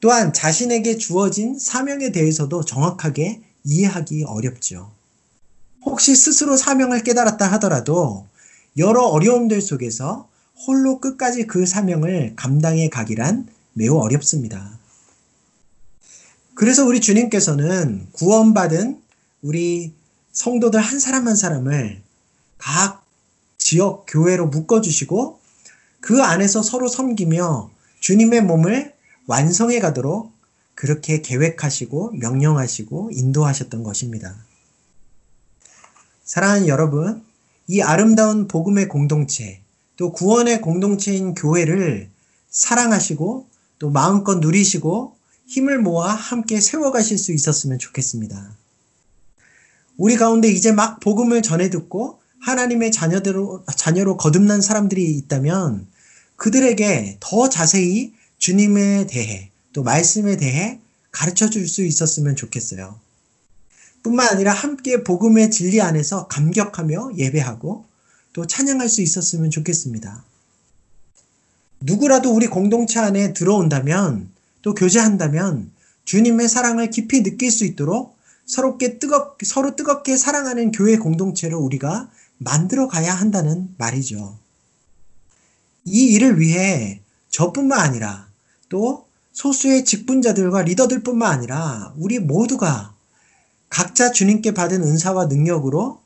또한 0.00 0.32
자신에게 0.32 0.96
주어진 0.96 1.58
사명에 1.58 2.10
대해서도 2.10 2.64
정확하게 2.64 3.42
이해하기 3.64 4.24
어렵죠. 4.24 4.90
혹시 5.82 6.16
스스로 6.16 6.56
사명을 6.56 7.02
깨달았다 7.02 7.46
하더라도 7.52 8.26
여러 8.76 9.02
어려움들 9.02 9.60
속에서 9.60 10.28
홀로 10.66 11.00
끝까지 11.00 11.46
그 11.46 11.66
사명을 11.66 12.34
감당해 12.36 12.88
가기란 12.88 13.46
매우 13.72 13.98
어렵습니다. 13.98 14.78
그래서 16.54 16.84
우리 16.84 17.00
주님께서는 17.00 18.08
구원받은 18.12 19.00
우리 19.42 19.92
성도들 20.32 20.80
한 20.80 20.98
사람 20.98 21.26
한 21.26 21.36
사람을 21.36 22.02
각 22.58 23.04
지역 23.56 24.04
교회로 24.06 24.48
묶어주시고 24.48 25.40
그 26.00 26.22
안에서 26.22 26.62
서로 26.62 26.88
섬기며 26.88 27.70
주님의 28.00 28.42
몸을 28.42 28.94
완성해 29.30 29.78
가도록 29.78 30.32
그렇게 30.74 31.22
계획하시고 31.22 32.14
명령하시고 32.14 33.10
인도하셨던 33.12 33.84
것입니다. 33.84 34.34
사랑하는 36.24 36.66
여러분, 36.66 37.22
이 37.68 37.80
아름다운 37.80 38.48
복음의 38.48 38.88
공동체, 38.88 39.60
또 39.96 40.10
구원의 40.10 40.60
공동체인 40.60 41.34
교회를 41.34 42.08
사랑하시고 42.50 43.46
또 43.78 43.90
마음껏 43.90 44.40
누리시고 44.40 45.14
힘을 45.46 45.78
모아 45.78 46.10
함께 46.10 46.60
세워가실 46.60 47.16
수 47.16 47.32
있었으면 47.32 47.78
좋겠습니다. 47.78 48.56
우리 49.96 50.16
가운데 50.16 50.48
이제 50.48 50.72
막 50.72 50.98
복음을 50.98 51.40
전해 51.42 51.70
듣고 51.70 52.18
하나님의 52.40 52.90
자녀대로, 52.90 53.64
자녀로 53.76 54.16
거듭난 54.16 54.60
사람들이 54.60 55.04
있다면 55.18 55.86
그들에게 56.34 57.18
더 57.20 57.48
자세히 57.48 58.18
주님에 58.40 59.06
대해 59.06 59.50
또 59.74 59.82
말씀에 59.82 60.36
대해 60.38 60.80
가르쳐 61.12 61.50
줄 61.50 61.68
수 61.68 61.84
있었으면 61.84 62.36
좋겠어요. 62.36 62.98
뿐만 64.02 64.28
아니라 64.28 64.52
함께 64.54 65.04
복음의 65.04 65.50
진리 65.50 65.80
안에서 65.82 66.26
감격하며 66.26 67.12
예배하고 67.18 67.84
또 68.32 68.46
찬양할 68.46 68.88
수 68.88 69.02
있었으면 69.02 69.50
좋겠습니다. 69.50 70.24
누구라도 71.80 72.32
우리 72.32 72.46
공동체 72.46 72.98
안에 72.98 73.34
들어온다면 73.34 74.30
또 74.62 74.74
교제한다면 74.74 75.70
주님의 76.06 76.48
사랑을 76.48 76.88
깊이 76.88 77.22
느낄 77.22 77.50
수 77.50 77.66
있도록 77.66 78.16
서로께 78.46 78.98
뜨겁, 78.98 79.36
서로 79.44 79.76
뜨겁게 79.76 80.16
사랑하는 80.16 80.72
교회 80.72 80.96
공동체로 80.96 81.58
우리가 81.60 82.10
만들어 82.38 82.88
가야 82.88 83.12
한다는 83.12 83.74
말이죠. 83.76 84.38
이 85.84 86.06
일을 86.14 86.40
위해 86.40 87.00
저뿐만 87.28 87.78
아니라 87.78 88.29
또 88.70 89.06
소수의 89.32 89.84
직분자들과 89.84 90.62
리더들뿐만 90.62 91.30
아니라 91.30 91.92
우리 91.98 92.18
모두가 92.18 92.94
각자 93.68 94.10
주님께 94.10 94.54
받은 94.54 94.82
은사와 94.82 95.26
능력으로 95.26 96.00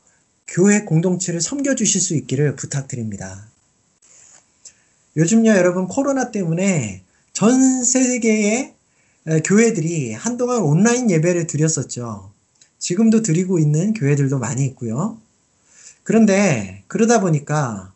교회 0.47 0.83
공동체를 0.83 1.41
섬겨주실 1.41 2.01
수 2.01 2.15
있기를 2.15 2.55
부탁드립니다. 2.55 3.47
요즘요, 5.17 5.51
여러분, 5.51 5.87
코로나 5.87 6.31
때문에 6.31 7.01
전 7.33 7.83
세계의 7.83 8.73
교회들이 9.43 10.13
한동안 10.13 10.61
온라인 10.61 11.09
예배를 11.09 11.47
드렸었죠. 11.47 12.31
지금도 12.77 13.21
드리고 13.21 13.57
있는 13.57 13.93
교회들도 13.93 14.37
많이 14.37 14.65
있고요. 14.65 15.17
그런데 16.03 16.83
그러다 16.87 17.21
보니까 17.21 17.91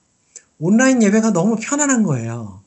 온라인 0.57 1.03
예배가 1.03 1.31
너무 1.31 1.57
편안한 1.61 2.03
거예요. 2.03 2.58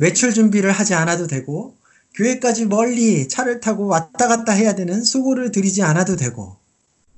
외출 0.00 0.32
준비를 0.32 0.72
하지 0.72 0.94
않아도 0.94 1.26
되고, 1.26 1.76
교회까지 2.14 2.66
멀리 2.66 3.28
차를 3.28 3.60
타고 3.60 3.86
왔다 3.86 4.26
갔다 4.26 4.52
해야 4.52 4.74
되는 4.74 5.04
수고를 5.04 5.52
들이지 5.52 5.82
않아도 5.82 6.16
되고, 6.16 6.56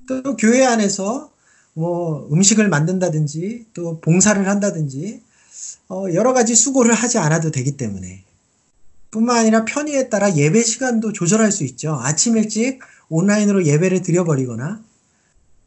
또 0.07 0.35
교회 0.35 0.65
안에서 0.65 1.31
뭐 1.73 2.27
음식을 2.31 2.69
만든다든지 2.69 3.67
또 3.73 3.99
봉사를 3.99 4.47
한다든지 4.47 5.21
어 5.89 6.05
여러 6.13 6.33
가지 6.33 6.55
수고를 6.55 6.93
하지 6.93 7.17
않아도 7.17 7.51
되기 7.51 7.77
때문에 7.77 8.23
뿐만 9.11 9.37
아니라 9.37 9.65
편의에 9.65 10.09
따라 10.09 10.35
예배 10.35 10.61
시간도 10.63 11.13
조절할 11.13 11.51
수 11.51 11.63
있죠. 11.63 11.97
아침 11.99 12.37
일찍 12.37 12.79
온라인으로 13.09 13.65
예배를 13.65 14.01
드려버리거나 14.01 14.81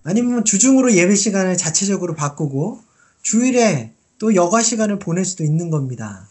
아니면 0.05 0.45
주중으로 0.45 0.95
예배 0.95 1.15
시간을 1.15 1.57
자체적으로 1.57 2.15
바꾸고 2.15 2.81
주일에 3.23 3.93
또 4.19 4.35
여가 4.35 4.63
시간을 4.63 4.99
보낼 4.99 5.25
수도 5.25 5.45
있는 5.45 5.71
겁니다. 5.71 6.29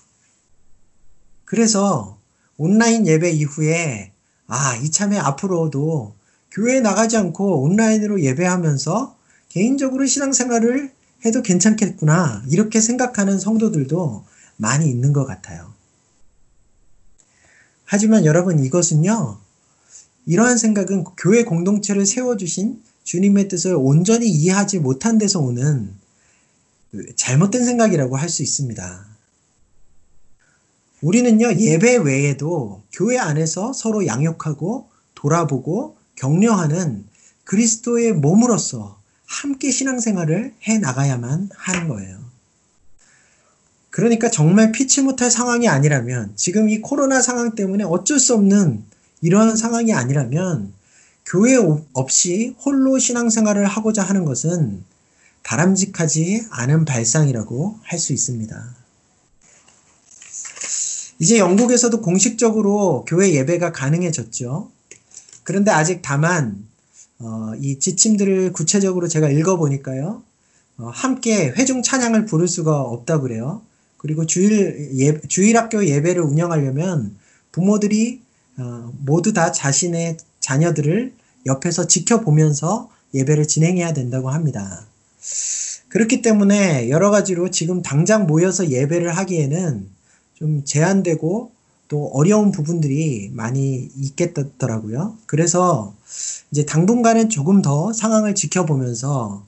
그래서 1.45 2.19
온라인 2.57 3.07
예배 3.07 3.31
이후에 3.31 4.11
아, 4.47 4.75
이참에 4.77 5.17
앞으로도 5.17 6.15
교회에 6.51 6.79
나가지 6.81 7.17
않고 7.17 7.61
온라인으로 7.63 8.21
예배하면서 8.21 9.15
개인적으로 9.49 10.05
신앙생활을 10.05 10.91
해도 11.25 11.41
괜찮겠구나. 11.41 12.43
이렇게 12.49 12.81
생각하는 12.81 13.39
성도들도 13.39 14.25
많이 14.57 14.89
있는 14.89 15.11
것 15.13 15.25
같아요. 15.25 15.73
하지만 17.83 18.25
여러분 18.25 18.63
이것은요, 18.63 19.39
이러한 20.25 20.57
생각은 20.57 21.03
교회 21.17 21.43
공동체를 21.43 22.05
세워주신 22.05 22.81
주님의 23.03 23.47
뜻을 23.47 23.75
온전히 23.75 24.27
이해하지 24.27 24.79
못한 24.79 25.17
데서 25.17 25.39
오는 25.39 25.93
잘못된 27.15 27.63
생각이라고 27.65 28.15
할 28.15 28.29
수 28.29 28.41
있습니다. 28.41 29.14
우리는요, 31.05 31.59
예배 31.59 31.97
외에도 31.97 32.81
교회 32.91 33.19
안에서 33.19 33.73
서로 33.73 34.07
양육하고 34.07 34.89
돌아보고 35.13 35.97
격려하는 36.15 37.05
그리스도의 37.43 38.13
몸으로서 38.13 38.99
함께 39.27 39.69
신앙생활을 39.69 40.55
해 40.67 40.77
나가야만 40.79 41.49
하는 41.53 41.87
거예요. 41.89 42.17
그러니까 43.91 44.31
정말 44.31 44.71
피치 44.71 45.03
못할 45.03 45.29
상황이 45.29 45.67
아니라면 45.67 46.33
지금 46.35 46.69
이 46.69 46.81
코로나 46.81 47.21
상황 47.21 47.53
때문에 47.53 47.83
어쩔 47.83 48.17
수 48.17 48.33
없는 48.33 48.83
이러한 49.21 49.57
상황이 49.57 49.93
아니라면 49.93 50.73
교회 51.23 51.55
없이 51.93 52.55
홀로 52.65 52.97
신앙생활을 52.97 53.67
하고자 53.67 54.01
하는 54.01 54.25
것은 54.25 54.83
바람직하지 55.43 56.47
않은 56.49 56.85
발상이라고 56.85 57.79
할 57.83 57.99
수 57.99 58.11
있습니다. 58.11 58.84
이제 61.19 61.37
영국에서도 61.37 62.01
공식적으로 62.01 63.05
교회 63.07 63.33
예배가 63.33 63.71
가능해졌죠. 63.71 64.69
그런데 65.43 65.71
아직 65.71 66.01
다만 66.01 66.65
어, 67.19 67.53
이 67.59 67.79
지침들을 67.79 68.51
구체적으로 68.51 69.07
제가 69.07 69.29
읽어보니까요. 69.29 70.21
어, 70.77 70.89
함께 70.93 71.49
회중 71.49 71.81
찬양을 71.81 72.25
부를 72.25 72.47
수가 72.47 72.81
없다 72.81 73.21
그래요. 73.21 73.61
그리고 73.97 74.25
주일 74.25 74.91
예, 74.99 75.19
주일 75.27 75.57
학교 75.57 75.85
예배를 75.85 76.21
운영하려면 76.21 77.17
부모들이 77.51 78.21
어, 78.57 78.91
모두 78.99 79.31
다 79.31 79.51
자신의 79.51 80.17
자녀들을 80.41 81.13
옆에서 81.45 81.87
지켜보면서 81.87 82.89
예배를 83.13 83.47
진행해야 83.47 83.93
된다고 83.93 84.29
합니다. 84.29 84.85
그렇기 85.87 86.21
때문에 86.21 86.89
여러 86.89 87.09
가지로 87.09 87.51
지금 87.51 87.81
당장 87.81 88.27
모여서 88.27 88.69
예배를 88.69 89.15
하기에는 89.15 89.94
좀 90.35 90.63
제한되고 90.63 91.51
또 91.87 92.07
어려운 92.13 92.51
부분들이 92.51 93.29
많이 93.33 93.89
있겠더라고요. 93.95 95.17
그래서 95.25 95.93
이제 96.51 96.65
당분간은 96.65 97.29
조금 97.29 97.61
더 97.61 97.93
상황을 97.93 98.35
지켜보면서 98.35 99.43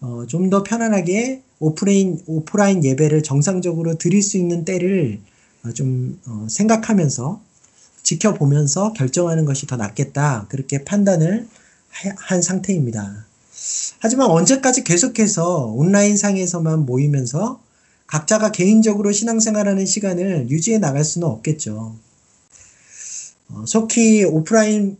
어, 0.00 0.24
좀 0.28 0.50
더 0.50 0.62
편안하게 0.62 1.42
오프라인, 1.58 2.22
오프라인 2.26 2.84
예배를 2.84 3.22
정상적으로 3.22 3.96
드릴 3.98 4.22
수 4.22 4.38
있는 4.38 4.64
때를 4.64 5.20
어, 5.64 5.72
좀 5.72 6.18
어, 6.26 6.46
생각하면서 6.48 7.40
지켜보면서 8.02 8.94
결정하는 8.94 9.44
것이 9.44 9.66
더 9.66 9.76
낫겠다. 9.76 10.46
그렇게 10.48 10.84
판단을 10.84 11.46
한 12.16 12.40
상태입니다. 12.40 13.26
하지만 13.98 14.30
언제까지 14.30 14.84
계속해서 14.84 15.66
온라인 15.66 16.16
상에서만 16.16 16.86
모이면서 16.86 17.60
각자가 18.10 18.50
개인적으로 18.50 19.12
신앙생활하는 19.12 19.86
시간을 19.86 20.50
유지해 20.50 20.78
나갈 20.78 21.04
수는 21.04 21.28
없겠죠. 21.28 21.94
어, 23.50 23.64
속히 23.66 24.24
오프라인 24.24 24.98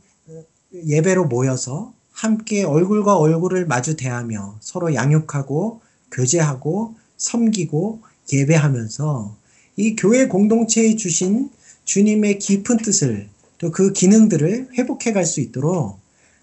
예배로 0.73 1.25
모여서 1.27 1.93
함께 2.13 2.63
얼굴과 2.63 3.17
얼굴을 3.17 3.67
마주 3.67 3.97
대하며 3.97 4.59
서로 4.61 4.95
양육하고 4.95 5.81
교제하고 6.13 6.95
섬기고 7.17 8.03
예배하면서 8.33 9.37
이 9.77 9.97
교회 9.97 10.29
공동체에 10.29 10.95
주신 10.95 11.51
주님의 11.85 12.39
깊은 12.39 12.77
뜻을 12.77 13.29
또 13.59 13.73
그 13.73 13.93
기능들을 13.93 14.71
회복해 14.79 15.13
갈 15.13 15.27
수 15.27 15.41
있도록 15.41 15.99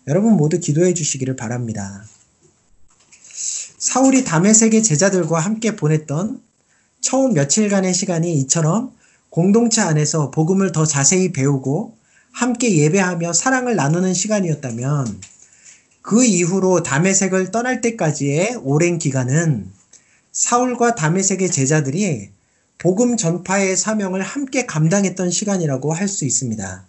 여러분 0.07 0.33
모두 0.33 0.59
기도해 0.59 0.93
주시기를 0.93 1.37
바랍니다. 1.37 2.03
사울이 3.77 4.25
다메섹의 4.25 4.83
제자들과 4.83 5.39
함께 5.39 5.75
보냈던 5.75 6.41
처음 7.01 7.33
며칠간의 7.33 7.93
시간이 7.93 8.33
이처럼 8.39 8.91
공동체 9.29 9.81
안에서 9.81 10.31
복음을 10.31 10.71
더 10.71 10.85
자세히 10.85 11.31
배우고 11.31 11.95
함께 12.31 12.75
예배하며 12.77 13.33
사랑을 13.33 13.75
나누는 13.75 14.13
시간이었다면 14.13 15.21
그 16.01 16.23
이후로 16.23 16.83
다메섹을 16.83 17.51
떠날 17.51 17.81
때까지의 17.81 18.57
오랜 18.63 18.97
기간은 18.97 19.69
사울과 20.31 20.95
다메섹의 20.95 21.51
제자들이 21.51 22.29
복음 22.77 23.17
전파의 23.17 23.75
사명을 23.75 24.21
함께 24.21 24.65
감당했던 24.65 25.31
시간이라고 25.31 25.93
할 25.93 26.07
수 26.07 26.25
있습니다. 26.25 26.85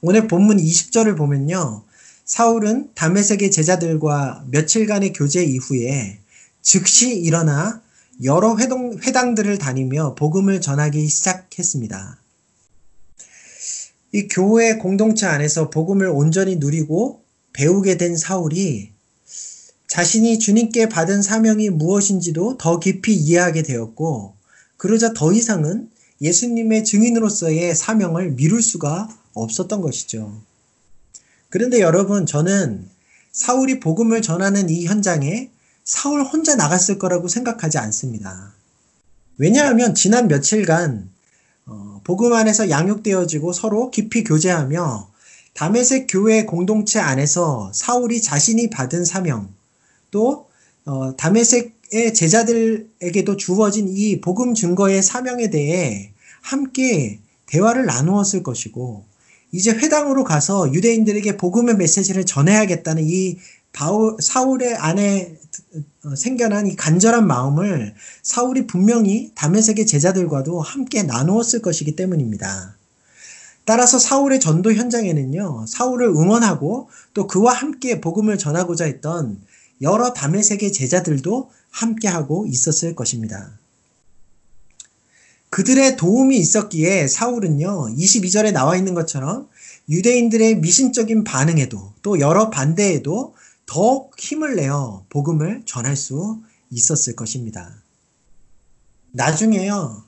오늘 0.00 0.28
본문 0.28 0.58
20절을 0.58 1.16
보면요. 1.16 1.82
사울은 2.24 2.90
다메섹의 2.94 3.50
제자들과 3.50 4.44
며칠간의 4.50 5.14
교제 5.14 5.42
이후에 5.42 6.18
즉시 6.60 7.16
일어나 7.16 7.80
여러 8.24 8.56
회동, 8.56 8.98
회당들을 8.98 9.58
다니며 9.58 10.16
복음을 10.16 10.60
전하기 10.60 11.06
시작했습니다. 11.06 12.18
이 14.12 14.26
교회 14.28 14.76
공동체 14.76 15.26
안에서 15.26 15.70
복음을 15.70 16.08
온전히 16.08 16.56
누리고 16.56 17.22
배우게 17.52 17.96
된 17.96 18.16
사울이 18.16 18.90
자신이 19.86 20.38
주님께 20.38 20.88
받은 20.88 21.22
사명이 21.22 21.70
무엇인지도 21.70 22.58
더 22.58 22.78
깊이 22.78 23.14
이해하게 23.14 23.62
되었고, 23.62 24.34
그러자 24.76 25.12
더 25.14 25.32
이상은 25.32 25.88
예수님의 26.20 26.84
증인으로서의 26.84 27.74
사명을 27.74 28.32
미룰 28.32 28.62
수가 28.62 29.08
없었던 29.32 29.80
것이죠. 29.80 30.40
그런데 31.48 31.80
여러분, 31.80 32.26
저는 32.26 32.88
사울이 33.32 33.80
복음을 33.80 34.20
전하는 34.20 34.68
이 34.68 34.84
현장에 34.84 35.50
사울 35.88 36.22
혼자 36.22 36.54
나갔을 36.54 36.98
거라고 36.98 37.28
생각하지 37.28 37.78
않습니다. 37.78 38.52
왜냐하면 39.38 39.94
지난 39.94 40.28
며칠간 40.28 41.08
어, 41.64 42.00
복음 42.04 42.34
안에서 42.34 42.68
양육되어지고 42.68 43.54
서로 43.54 43.90
깊이 43.90 44.22
교제하며 44.22 45.08
다메섹 45.54 46.06
교회 46.10 46.44
공동체 46.44 46.98
안에서 46.98 47.72
사울이 47.74 48.20
자신이 48.20 48.68
받은 48.68 49.06
사명 49.06 49.48
또 50.10 50.46
어, 50.84 51.16
다메섹의 51.16 52.12
제자들에게도 52.12 53.38
주어진 53.38 53.88
이 53.88 54.20
복음 54.20 54.52
증거의 54.52 55.02
사명에 55.02 55.48
대해 55.48 56.12
함께 56.42 57.18
대화를 57.46 57.86
나누었을 57.86 58.42
것이고 58.42 59.04
이제 59.52 59.70
회당으로 59.70 60.24
가서 60.24 60.70
유대인들에게 60.74 61.38
복음의 61.38 61.76
메시지를 61.76 62.26
전해야겠다는 62.26 63.04
이 63.06 63.38
바울, 63.72 64.16
사울의 64.20 64.76
안에 64.76 65.36
어, 66.04 66.14
생겨난 66.14 66.66
이 66.66 66.76
간절한 66.76 67.26
마음을 67.26 67.94
사울이 68.22 68.66
분명히 68.66 69.32
다메섹의 69.34 69.86
제자들과도 69.86 70.60
함께 70.60 71.02
나누었을 71.02 71.62
것이기 71.62 71.96
때문입니다. 71.96 72.76
따라서 73.64 73.98
사울의 73.98 74.40
전도 74.40 74.72
현장에는요, 74.72 75.66
사울을 75.68 76.06
응원하고 76.06 76.88
또 77.12 77.26
그와 77.26 77.52
함께 77.52 78.00
복음을 78.00 78.38
전하고자 78.38 78.86
했던 78.86 79.38
여러 79.82 80.12
다메섹의 80.12 80.72
제자들도 80.72 81.50
함께하고 81.70 82.46
있었을 82.46 82.94
것입니다. 82.94 83.58
그들의 85.50 85.96
도움이 85.96 86.36
있었기에 86.38 87.08
사울은요, 87.08 87.94
22절에 87.94 88.52
나와 88.52 88.76
있는 88.76 88.94
것처럼 88.94 89.48
유대인들의 89.88 90.56
미신적인 90.56 91.24
반응에도 91.24 91.92
또 92.02 92.20
여러 92.20 92.50
반대에도 92.50 93.34
더욱 93.68 94.18
힘을 94.18 94.56
내어 94.56 95.04
복음을 95.10 95.62
전할 95.66 95.94
수 95.94 96.40
있었을 96.70 97.14
것입니다. 97.14 97.82
나중에요, 99.12 100.02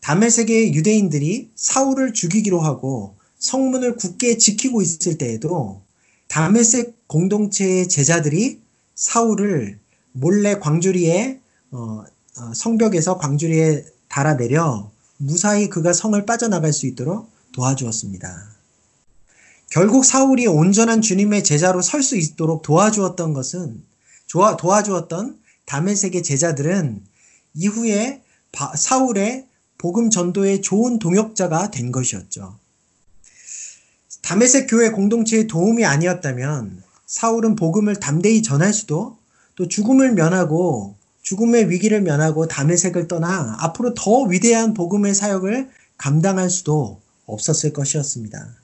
다메섹의 0.00 0.74
유대인들이 0.74 1.50
사울을 1.54 2.12
죽이기로 2.12 2.60
하고 2.60 3.14
성문을 3.38 3.96
굳게 3.96 4.38
지키고 4.38 4.82
있을 4.82 5.18
때에도 5.18 5.82
다메섹 6.26 7.06
공동체의 7.06 7.88
제자들이 7.88 8.60
사울을 8.96 9.78
몰래 10.12 10.58
광주리에 10.58 11.40
어, 11.70 12.04
어, 12.38 12.54
성벽에서 12.54 13.18
광주리에 13.18 13.84
달아내려 14.08 14.90
무사히 15.18 15.68
그가 15.68 15.92
성을 15.92 16.26
빠져나갈 16.26 16.72
수 16.72 16.86
있도록 16.86 17.30
도와주었습니다. 17.52 18.49
결국 19.70 20.04
사울이 20.04 20.48
온전한 20.48 21.00
주님의 21.00 21.44
제자로 21.44 21.80
설 21.80 22.02
수 22.02 22.16
있도록 22.16 22.62
도와주었던 22.62 23.32
것은 23.32 23.82
도와주었던 24.58 25.38
다메섹의 25.64 26.24
제자들은 26.24 27.02
이후에 27.54 28.22
사울의 28.76 29.46
복음 29.78 30.10
전도의 30.10 30.60
좋은 30.62 30.98
동역자가 30.98 31.70
된 31.70 31.92
것이었죠. 31.92 32.58
다메섹 34.22 34.66
교회 34.68 34.90
공동체의 34.90 35.46
도움이 35.46 35.84
아니었다면 35.84 36.82
사울은 37.06 37.54
복음을 37.54 37.96
담대히 37.96 38.42
전할 38.42 38.72
수도 38.72 39.18
또 39.54 39.68
죽음을 39.68 40.12
면하고 40.12 40.96
죽음의 41.22 41.70
위기를 41.70 42.00
면하고 42.00 42.48
다메섹을 42.48 43.06
떠나 43.06 43.56
앞으로 43.60 43.94
더 43.94 44.22
위대한 44.22 44.74
복음의 44.74 45.14
사역을 45.14 45.70
감당할 45.96 46.50
수도 46.50 47.00
없었을 47.26 47.72
것이었습니다. 47.72 48.59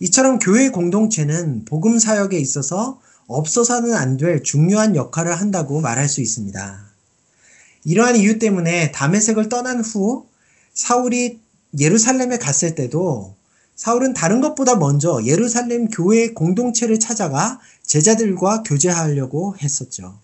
이처럼 0.00 0.38
교회 0.38 0.70
공동체는 0.70 1.64
복음 1.64 1.98
사역에 1.98 2.38
있어서 2.38 3.00
없어서는 3.26 3.94
안 3.94 4.16
될 4.16 4.42
중요한 4.42 4.94
역할을 4.94 5.34
한다고 5.34 5.80
말할 5.80 6.08
수 6.08 6.20
있습니다. 6.20 6.86
이러한 7.84 8.16
이유 8.16 8.38
때문에 8.38 8.92
다메섹을 8.92 9.48
떠난 9.48 9.80
후 9.80 10.26
사울이 10.74 11.40
예루살렘에 11.78 12.38
갔을 12.38 12.74
때도 12.74 13.34
사울은 13.74 14.14
다른 14.14 14.40
것보다 14.40 14.76
먼저 14.76 15.20
예루살렘 15.24 15.88
교회 15.88 16.32
공동체를 16.32 16.98
찾아가 16.98 17.60
제자들과 17.82 18.62
교제하려고 18.62 19.56
했었죠. 19.58 20.18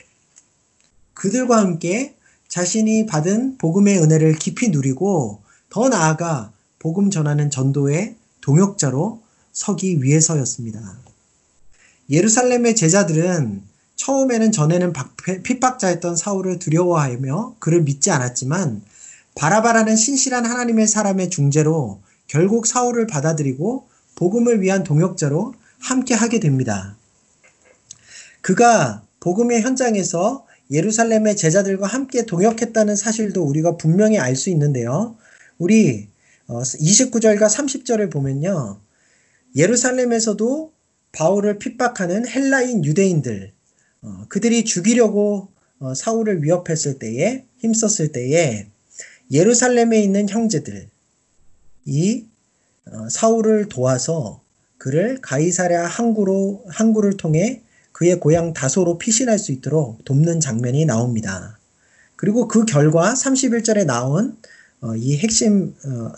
그들과 1.14 1.58
함께 1.58 2.14
자신이 2.48 3.06
받은 3.06 3.58
복음의 3.58 3.98
은혜를 4.02 4.34
깊이 4.36 4.68
누리고 4.68 5.40
더 5.70 5.88
나아가 5.88 6.52
복음 6.78 7.10
전하는 7.10 7.50
전도의 7.50 8.16
동역자로 8.40 9.21
서기 9.52 10.02
위해서였습니다. 10.02 10.98
예루살렘의 12.10 12.74
제자들은 12.74 13.62
처음에는 13.96 14.52
전에는 14.52 14.92
핍박자였던 15.44 16.16
사울을 16.16 16.58
두려워하며 16.58 17.56
그를 17.58 17.82
믿지 17.82 18.10
않았지만 18.10 18.82
바라바라는 19.34 19.96
신실한 19.96 20.44
하나님의 20.44 20.86
사람의 20.88 21.30
중재로 21.30 22.00
결국 22.26 22.66
사울을 22.66 23.06
받아들이고 23.06 23.88
복음을 24.16 24.60
위한 24.60 24.84
동역자로 24.84 25.54
함께 25.78 26.14
하게 26.14 26.40
됩니다. 26.40 26.96
그가 28.40 29.02
복음의 29.20 29.62
현장에서 29.62 30.46
예루살렘의 30.70 31.36
제자들과 31.36 31.86
함께 31.86 32.24
동역했다는 32.26 32.96
사실도 32.96 33.44
우리가 33.44 33.76
분명히 33.76 34.18
알 34.18 34.34
수 34.36 34.50
있는데요. 34.50 35.16
우리 35.58 36.08
29절과 36.48 37.42
어, 37.42 37.46
30절을 37.46 38.10
보면요. 38.10 38.78
예루살렘에서도 39.56 40.72
바울을 41.12 41.58
핍박하는 41.58 42.26
헬라인 42.26 42.84
유대인들, 42.84 43.52
어, 44.02 44.24
그들이 44.28 44.64
죽이려고 44.64 45.48
어, 45.78 45.94
사울을 45.94 46.42
위협했을 46.42 46.98
때에, 46.98 47.44
힘썼을 47.58 48.12
때에 48.12 48.66
예루살렘에 49.30 50.00
있는 50.00 50.28
형제들, 50.28 50.88
이 51.84 52.26
사울을 53.08 53.68
도와서 53.68 54.42
그를 54.78 55.20
가이사랴 55.20 55.86
항구로 55.86 56.64
항구를 56.68 57.16
통해 57.16 57.62
그의 57.92 58.18
고향 58.18 58.52
다소로 58.52 58.98
피신할 58.98 59.38
수 59.38 59.52
있도록 59.52 60.04
돕는 60.04 60.40
장면이 60.40 60.84
나옵니다. 60.86 61.58
그리고 62.16 62.48
그 62.48 62.64
결과 62.64 63.12
31절에 63.12 63.84
나온 63.84 64.36
어, 64.80 64.96
이 64.96 65.16
핵심 65.18 65.74
어, 65.84 66.12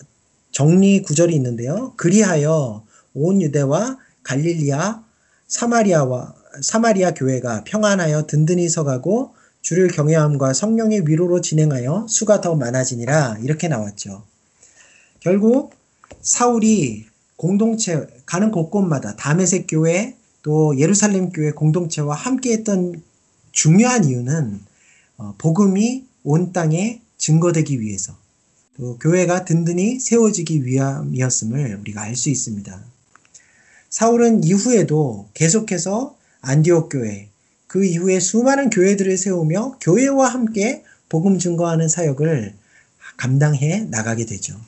정리 0.51 1.03
구절이 1.03 1.35
있는데요. 1.35 1.93
그리하여 1.97 2.85
온 3.15 3.41
유대와 3.41 3.99
갈릴리아, 4.23 5.03
사마리아와 5.49 6.35
사마리아 6.63 7.13
교회가 7.15 7.65
평안하여 7.65 8.27
든든히 8.27 8.69
서가고 8.69 9.35
주를 9.61 9.89
경외함과 9.89 10.53
성령의 10.53 11.09
위로로 11.09 11.41
진행하여 11.41 12.07
수가 12.09 12.41
더 12.41 12.55
많아지니라 12.55 13.39
이렇게 13.43 13.69
나왔죠. 13.69 14.25
결국 15.21 15.73
사울이 16.21 17.07
공동체 17.37 18.07
가는 18.27 18.51
곳곳마다 18.51 19.17
다메섹 19.17 19.67
교회 19.69 20.17
또 20.43 20.79
예루살렘 20.79 21.31
교회 21.31 21.51
공동체와 21.51 22.15
함께했던 22.15 23.03
중요한 23.53 24.05
이유는 24.05 24.61
어, 25.17 25.35
복음이 25.39 26.07
온 26.25 26.53
땅에 26.53 27.01
증거되기 27.17 27.81
위해서 27.81 28.15
또 28.77 28.99
교회가 28.99 29.45
든든히 29.45 30.01
세워지기 30.01 30.67
위함이었음을 30.67 31.77
우리가 31.81 32.03
알 32.03 32.17
수 32.17 32.29
있습니다. 32.29 32.94
사울은 33.95 34.43
이후에도 34.43 35.29
계속해서 35.35 36.17
안디옥 36.41 36.89
교회, 36.89 37.29
그 37.69 37.85
이후에 37.85 38.19
수많은 38.19 38.71
교회들을 38.71 39.17
세우며 39.17 39.79
교회와 39.81 40.27
함께 40.27 40.83
복음 41.09 41.39
증거하는 41.39 41.89
사역을 41.89 42.57
감당해 43.17 43.87
나가게 43.89 44.27
되죠. 44.27 44.61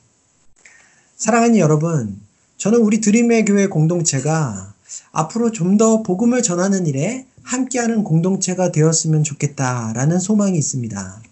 사랑하는 1.17 1.59
여러분, 1.59 2.21
저는 2.57 2.79
우리 2.79 3.01
드림의 3.01 3.47
교회 3.47 3.67
공동체가 3.67 4.73
앞으로 5.11 5.51
좀 5.51 5.77
더 5.77 6.05
복음을 6.05 6.41
전하는 6.45 6.87
일에 6.87 7.27
함께하는 7.43 8.05
공동체가 8.05 8.71
되었으면 8.71 9.25
좋겠다라는 9.25 10.21
소망이 10.21 10.57
있습니다. 10.57 11.23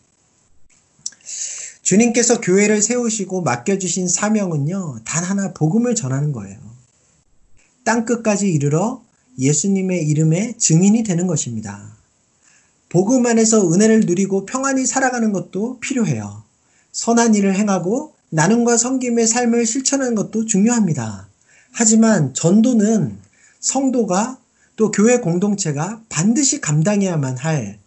주님께서 1.82 2.40
교회를 2.40 2.82
세우시고 2.82 3.42
맡겨주신 3.42 4.08
사명은요, 4.08 4.98
단 5.04 5.22
하나 5.22 5.52
복음을 5.52 5.94
전하는 5.94 6.32
거예요. 6.32 6.73
땅 7.84 8.04
끝까지 8.04 8.50
이르러 8.50 9.02
예수님의 9.38 10.06
이름의 10.08 10.58
증인이 10.58 11.02
되는 11.02 11.26
것입니다. 11.26 11.94
복음 12.88 13.26
안에서 13.26 13.72
은혜를 13.72 14.00
누리고 14.00 14.46
평안히 14.46 14.86
살아가는 14.86 15.32
것도 15.32 15.80
필요해요. 15.80 16.42
선한 16.92 17.34
일을 17.34 17.56
행하고 17.56 18.14
나눔과 18.30 18.76
섬김의 18.76 19.26
삶을 19.26 19.66
실천하는 19.66 20.14
것도 20.14 20.44
중요합니다. 20.46 21.28
하지만 21.72 22.34
전도는 22.34 23.18
성도가 23.60 24.38
또 24.76 24.90
교회 24.90 25.18
공동체가 25.18 26.00
반드시 26.08 26.60
감당해야만 26.60 27.36
할 27.36 27.78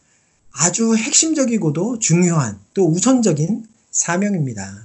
아주 0.51 0.95
핵심적이고도 0.95 1.99
중요한 1.99 2.59
또 2.73 2.87
우선적인 2.87 3.65
사명입니다. 3.91 4.83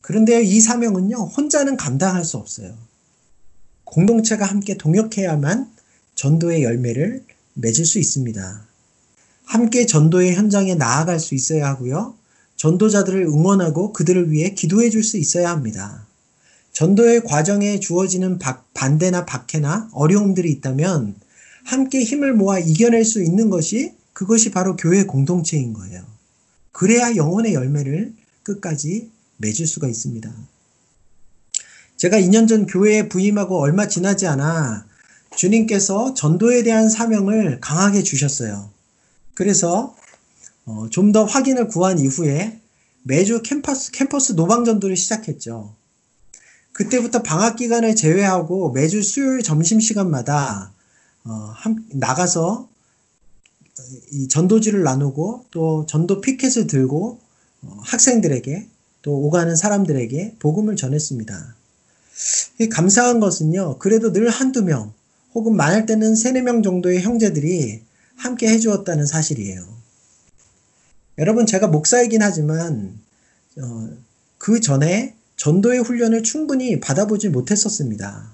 그런데 0.00 0.42
이 0.42 0.60
사명은요, 0.60 1.16
혼자는 1.16 1.76
감당할 1.76 2.24
수 2.24 2.36
없어요. 2.36 2.74
공동체가 3.92 4.46
함께 4.46 4.78
동역해야만 4.78 5.70
전도의 6.14 6.62
열매를 6.62 7.22
맺을 7.52 7.84
수 7.84 7.98
있습니다. 7.98 8.66
함께 9.44 9.84
전도의 9.84 10.34
현장에 10.34 10.74
나아갈 10.74 11.20
수 11.20 11.34
있어야 11.34 11.68
하고요. 11.68 12.14
전도자들을 12.56 13.22
응원하고 13.24 13.92
그들을 13.92 14.30
위해 14.30 14.54
기도해 14.54 14.88
줄 14.88 15.02
수 15.02 15.18
있어야 15.18 15.50
합니다. 15.50 16.06
전도의 16.72 17.24
과정에 17.24 17.80
주어지는 17.80 18.38
반대나 18.72 19.26
박해나 19.26 19.90
어려움들이 19.92 20.50
있다면 20.52 21.14
함께 21.64 22.02
힘을 22.02 22.32
모아 22.32 22.58
이겨낼 22.58 23.04
수 23.04 23.22
있는 23.22 23.50
것이 23.50 23.92
그것이 24.14 24.52
바로 24.52 24.74
교회 24.74 25.04
공동체인 25.04 25.74
거예요. 25.74 26.02
그래야 26.70 27.14
영혼의 27.14 27.52
열매를 27.52 28.14
끝까지 28.42 29.10
맺을 29.36 29.66
수가 29.66 29.86
있습니다. 29.86 30.32
제가 32.02 32.18
2년 32.18 32.48
전 32.48 32.66
교회에 32.66 33.08
부임하고 33.08 33.60
얼마 33.60 33.86
지나지 33.86 34.26
않아 34.26 34.88
주님께서 35.36 36.14
전도에 36.14 36.64
대한 36.64 36.88
사명을 36.88 37.60
강하게 37.60 38.02
주셨어요. 38.02 38.70
그래서 39.34 39.94
어, 40.64 40.88
좀 40.90 41.12
더 41.12 41.22
확인을 41.22 41.68
구한 41.68 42.00
이후에 42.00 42.60
매주 43.04 43.40
캠퍼스, 43.42 43.92
캠퍼스 43.92 44.34
노방 44.34 44.64
전도를 44.64 44.96
시작했죠. 44.96 45.76
그때부터 46.72 47.22
방학 47.22 47.54
기간을 47.54 47.94
제외하고 47.94 48.72
매주 48.72 49.00
수요일 49.00 49.44
점심시간마다 49.44 50.72
어, 51.22 51.30
한, 51.54 51.86
나가서 51.92 52.68
이 54.10 54.26
전도지를 54.26 54.82
나누고 54.82 55.44
또 55.52 55.86
전도 55.86 56.20
피켓을 56.20 56.66
들고 56.66 57.20
어, 57.62 57.78
학생들에게 57.84 58.66
또 59.02 59.12
오가는 59.12 59.54
사람들에게 59.54 60.38
복음을 60.40 60.74
전했습니다. 60.74 61.61
감사한 62.70 63.20
것은요, 63.20 63.78
그래도 63.78 64.12
늘 64.12 64.28
한두 64.28 64.62
명, 64.62 64.92
혹은 65.34 65.56
많을 65.56 65.86
때는 65.86 66.14
세네 66.14 66.42
명 66.42 66.62
정도의 66.62 67.00
형제들이 67.00 67.82
함께 68.16 68.48
해주었다는 68.48 69.06
사실이에요. 69.06 69.66
여러분, 71.18 71.46
제가 71.46 71.68
목사이긴 71.68 72.22
하지만, 72.22 72.98
어, 73.60 73.88
그 74.38 74.60
전에 74.60 75.14
전도의 75.36 75.80
훈련을 75.80 76.22
충분히 76.22 76.80
받아보지 76.80 77.28
못했었습니다. 77.28 78.32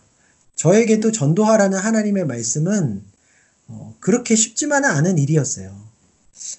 저에게도 0.56 1.12
전도하라는 1.12 1.78
하나님의 1.78 2.26
말씀은 2.26 3.02
어, 3.68 3.94
그렇게 4.00 4.34
쉽지만은 4.34 4.90
않은 4.90 5.18
일이었어요. 5.18 5.74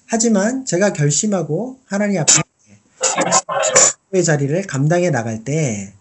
하지만 0.06 0.64
제가 0.64 0.92
결심하고 0.92 1.78
하나님 1.84 2.20
앞에 2.20 2.32
의 4.12 4.24
자리를 4.24 4.66
감당해 4.66 5.10
나갈 5.10 5.44
때 5.44 5.92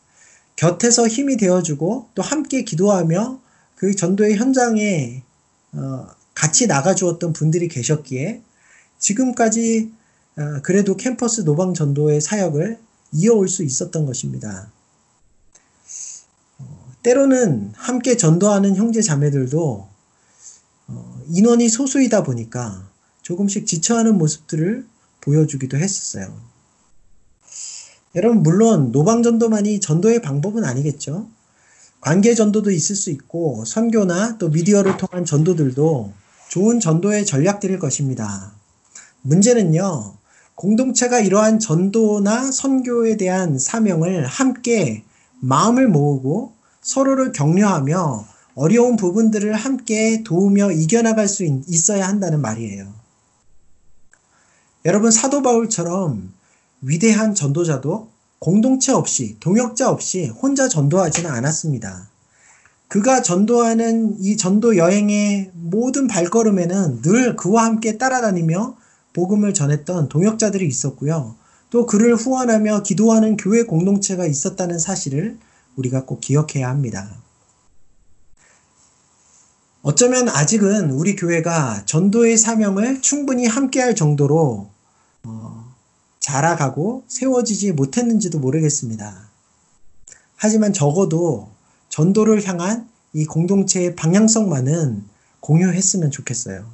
곁에서 0.59 1.07
힘이 1.07 1.37
되어주고 1.37 2.09
또 2.15 2.21
함께 2.21 2.65
기도하며 2.65 3.39
그 3.75 3.95
전도의 3.95 4.35
현장에 4.35 5.23
어, 5.71 6.07
같이 6.33 6.67
나가주었던 6.67 7.31
분들이 7.31 7.69
계셨기에 7.69 8.41
지금까지 8.97 9.89
어, 10.37 10.61
그래도 10.61 10.97
캠퍼스 10.97 11.45
노방 11.45 11.73
전도의 11.73 12.19
사역을 12.19 12.77
이어올 13.13 13.47
수 13.47 13.63
있었던 13.63 14.05
것입니다. 14.05 14.69
어, 16.57 16.93
때로는 17.03 17.71
함께 17.77 18.17
전도하는 18.17 18.75
형제 18.75 19.01
자매들도 19.01 19.87
어, 20.87 21.21
인원이 21.29 21.69
소수이다 21.69 22.23
보니까 22.23 22.85
조금씩 23.21 23.65
지쳐하는 23.65 24.17
모습들을 24.17 24.85
보여주기도 25.21 25.77
했었어요. 25.77 26.48
여러분, 28.15 28.41
물론 28.41 28.91
노방전도만이 28.91 29.79
전도의 29.79 30.21
방법은 30.23 30.63
아니겠죠. 30.63 31.27
관계 32.01 32.33
전도도 32.33 32.71
있을 32.71 32.95
수 32.95 33.11
있고, 33.11 33.65
선교나 33.65 34.37
또 34.39 34.49
미디어를 34.49 34.97
통한 34.97 35.25
전도들도 35.25 36.11
좋은 36.49 36.79
전도의 36.79 37.27
전략들일 37.27 37.77
것입니다. 37.77 38.53
문제는요, 39.21 40.15
공동체가 40.55 41.19
이러한 41.19 41.59
전도나 41.59 42.51
선교에 42.51 43.17
대한 43.17 43.59
사명을 43.59 44.25
함께 44.25 45.03
마음을 45.39 45.87
모으고 45.87 46.53
서로를 46.81 47.31
격려하며 47.31 48.25
어려운 48.55 48.95
부분들을 48.95 49.53
함께 49.53 50.23
도우며 50.23 50.71
이겨나갈 50.71 51.27
수 51.27 51.45
있어야 51.67 52.07
한다는 52.07 52.41
말이에요. 52.41 52.91
여러분, 54.85 55.11
사도 55.11 55.43
바울처럼 55.43 56.38
위대한 56.81 57.35
전도자도 57.35 58.09
공동체 58.39 58.91
없이, 58.91 59.35
동역자 59.39 59.89
없이 59.89 60.27
혼자 60.27 60.69
전도하지는 60.69 61.29
않았습니다. 61.29 62.09
그가 62.87 63.21
전도하는 63.21 64.17
이 64.19 64.37
전도 64.37 64.77
여행의 64.77 65.51
모든 65.53 66.07
발걸음에는 66.07 67.01
늘 67.01 67.35
그와 67.35 67.65
함께 67.65 67.97
따라다니며 67.97 68.77
복음을 69.13 69.53
전했던 69.53 70.09
동역자들이 70.09 70.67
있었고요. 70.67 71.35
또 71.69 71.85
그를 71.85 72.15
후원하며 72.15 72.83
기도하는 72.83 73.37
교회 73.37 73.63
공동체가 73.63 74.25
있었다는 74.25 74.79
사실을 74.79 75.37
우리가 75.75 76.05
꼭 76.05 76.19
기억해야 76.19 76.67
합니다. 76.67 77.09
어쩌면 79.81 80.27
아직은 80.27 80.91
우리 80.91 81.15
교회가 81.15 81.83
전도의 81.85 82.37
사명을 82.37 83.01
충분히 83.01 83.45
함께할 83.45 83.95
정도로 83.95 84.69
어, 85.23 85.58
자라가고 86.19 87.03
세워지지 87.07 87.71
못했는지도 87.73 88.39
모르겠습니다. 88.39 89.29
하지만 90.35 90.73
적어도 90.73 91.49
전도를 91.89 92.47
향한 92.47 92.87
이 93.13 93.25
공동체의 93.25 93.95
방향성만은 93.95 95.03
공유했으면 95.39 96.11
좋겠어요. 96.11 96.65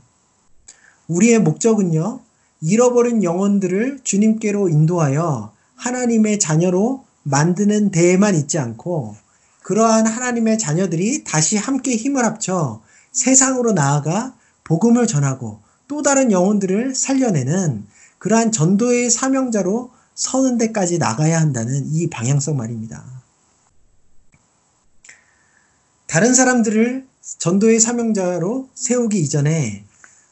우리의 1.08 1.40
목적은요, 1.40 2.22
잃어버린 2.62 3.24
영혼들을 3.24 4.00
주님께로 4.04 4.70
인도하여 4.70 5.54
하나님의 5.76 6.40
자녀로 6.40 7.06
만드는 7.24 7.92
데에만 7.92 8.36
있지 8.36 8.60
않고 8.60 9.16
그러한 9.64 10.06
하나님의 10.06 10.58
자녀들이 10.60 11.24
다시 11.24 11.58
함께 11.58 11.96
힘을 11.96 12.24
합쳐 12.24 12.82
세상으로 13.12 13.74
나아가 13.74 14.36
복음을 14.64 15.08
전하고 15.08 15.60
또 15.88 16.02
다른 16.02 16.32
영혼들을 16.32 16.96
살려내는 16.96 17.88
그러한 18.26 18.52
전도의 18.52 19.12
사명자로 19.12 19.92
서는 20.16 20.58
데까지 20.58 20.98
나가야 20.98 21.40
한다는 21.40 21.86
이 21.94 22.10
방향성 22.10 22.58
말입니다. 22.58 23.06
다른 26.08 26.34
사람들을 26.34 27.06
전도의 27.38 27.80
사명자로 27.80 28.70
세우기 28.74 29.20
이전에 29.20 29.86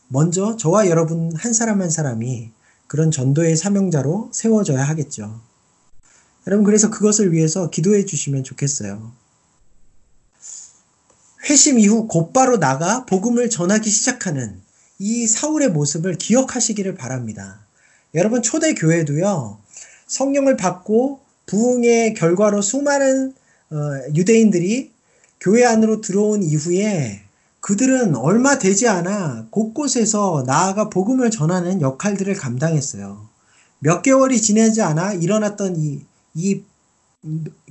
먼저 0.08 0.58
저와 0.58 0.88
여러분 0.88 1.36
한 1.36 1.54
사람 1.54 1.84
한 1.84 1.92
사람이 1.92 2.50
그런 2.88 3.12
전도의 3.12 3.56
사명자로 3.58 4.32
세워져야 4.34 4.84
하겠죠. 4.84 5.40
여러분, 6.48 6.66
그래서 6.66 6.90
그것을 6.90 7.32
위해서 7.32 7.70
기도해 7.70 8.06
주시면 8.06 8.44
좋겠어요. 8.44 9.12
회심 11.48 11.78
이후 11.78 12.08
곧바로 12.08 12.58
나가 12.58 13.06
복음을 13.06 13.52
전하기 13.52 13.88
시작하는 13.88 14.60
이 14.98 15.28
사울의 15.28 15.70
모습을 15.70 16.18
기억하시기를 16.18 16.96
바랍니다. 16.96 17.63
여러분 18.16 18.42
초대 18.42 18.74
교회도요. 18.74 19.58
성령을 20.08 20.58
받고 20.58 21.20
부흥의 21.48 22.14
결과로 22.14 22.62
수많은 22.62 23.34
어, 23.72 23.76
유대인들이 24.16 24.92
교회 25.40 25.66
안으로 25.66 26.02
들어온 26.02 26.44
이후에 26.44 27.22
그들은 27.60 28.16
얼마 28.16 28.60
되지 28.60 28.88
않아 28.88 29.48
곳곳에서 29.50 30.44
나아가 30.46 30.90
복음을 30.90 31.32
전하는 31.32 31.82
역할들을 31.82 32.34
감당했어요. 32.36 33.28
몇 33.80 34.02
개월이 34.02 34.42
지나지 34.42 34.82
않아 34.82 35.14
일어났던 35.14 35.78
이, 35.78 36.02
이 36.34 36.62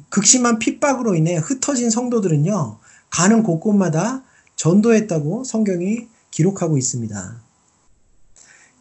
극심한 0.09 0.59
핍박으로 0.59 1.15
인해 1.15 1.37
흩어진 1.37 1.91
성도들은요, 1.91 2.79
가는 3.11 3.43
곳곳마다 3.43 4.23
전도했다고 4.57 5.45
성경이 5.45 6.09
기록하고 6.31 6.79
있습니다. 6.79 7.41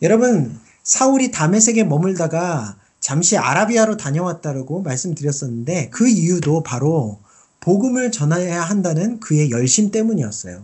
여러분, 0.01 0.59
사울이 0.83 1.31
다메섹에 1.31 1.83
머물다가 1.83 2.75
잠시 2.99 3.37
아라비아로 3.37 3.97
다녀왔다고 3.97 4.81
말씀드렸었는데 4.81 5.89
그 5.89 6.07
이유도 6.07 6.63
바로 6.63 7.19
복음을 7.59 8.11
전해야 8.11 8.61
한다는 8.61 9.19
그의 9.19 9.51
열심 9.51 9.91
때문이었어요. 9.91 10.63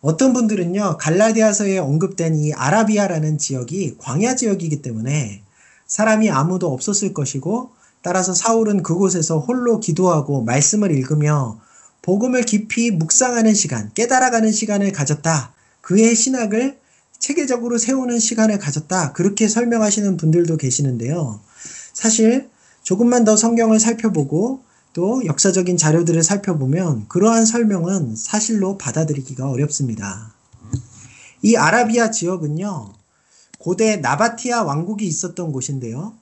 어떤 0.00 0.32
분들은요, 0.32 0.96
갈라디아서에 0.98 1.78
언급된 1.78 2.36
이 2.36 2.52
아라비아라는 2.52 3.38
지역이 3.38 3.96
광야 3.98 4.36
지역이기 4.36 4.82
때문에 4.82 5.42
사람이 5.86 6.30
아무도 6.30 6.72
없었을 6.72 7.12
것이고 7.14 7.72
따라서 8.02 8.32
사울은 8.32 8.82
그곳에서 8.82 9.40
홀로 9.40 9.80
기도하고 9.80 10.42
말씀을 10.42 10.92
읽으며 10.92 11.60
복음을 12.02 12.42
깊이 12.42 12.90
묵상하는 12.92 13.54
시간, 13.54 13.90
깨달아가는 13.94 14.52
시간을 14.52 14.92
가졌다. 14.92 15.52
그의 15.80 16.14
신학을 16.14 16.78
체계적으로 17.18 17.78
세우는 17.78 18.18
시간을 18.18 18.58
가졌다. 18.58 19.12
그렇게 19.12 19.48
설명하시는 19.48 20.16
분들도 20.16 20.56
계시는데요. 20.56 21.40
사실 21.92 22.48
조금만 22.82 23.24
더 23.24 23.36
성경을 23.36 23.80
살펴보고 23.80 24.62
또 24.92 25.24
역사적인 25.24 25.76
자료들을 25.76 26.22
살펴보면 26.22 27.06
그러한 27.08 27.44
설명은 27.44 28.16
사실로 28.16 28.78
받아들이기가 28.78 29.48
어렵습니다. 29.48 30.32
이 31.42 31.56
아라비아 31.56 32.10
지역은요, 32.10 32.92
고대 33.58 33.96
나바티아 33.96 34.62
왕국이 34.62 35.06
있었던 35.06 35.52
곳인데요. 35.52 36.14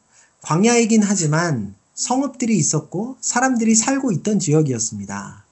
광야이긴 0.43 1.03
하지만 1.03 1.75
성읍들이 1.95 2.57
있었고 2.57 3.17
사람들이 3.21 3.75
살고 3.75 4.13
있던 4.13 4.39
지역이었습니다. 4.39 5.45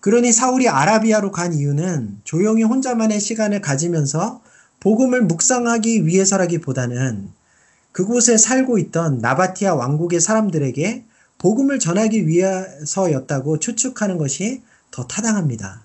그러니 0.00 0.32
사울이 0.32 0.68
아라비아로 0.68 1.32
간 1.32 1.52
이유는 1.52 2.20
조용히 2.22 2.62
혼자만의 2.62 3.20
시간을 3.20 3.60
가지면서 3.60 4.40
복음을 4.86 5.22
묵상하기 5.22 6.06
위해서라기보다는 6.06 7.32
그곳에 7.90 8.36
살고 8.36 8.78
있던 8.78 9.18
나바티아 9.18 9.74
왕국의 9.74 10.20
사람들에게 10.20 11.02
복음을 11.38 11.80
전하기 11.80 12.28
위해서였다고 12.28 13.58
추측하는 13.58 14.16
것이 14.16 14.62
더 14.92 15.04
타당합니다. 15.08 15.82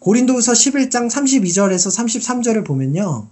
고린도후서 0.00 0.50
11장 0.50 1.08
32절에서 1.08 1.96
33절을 1.96 2.66
보면요. 2.66 3.28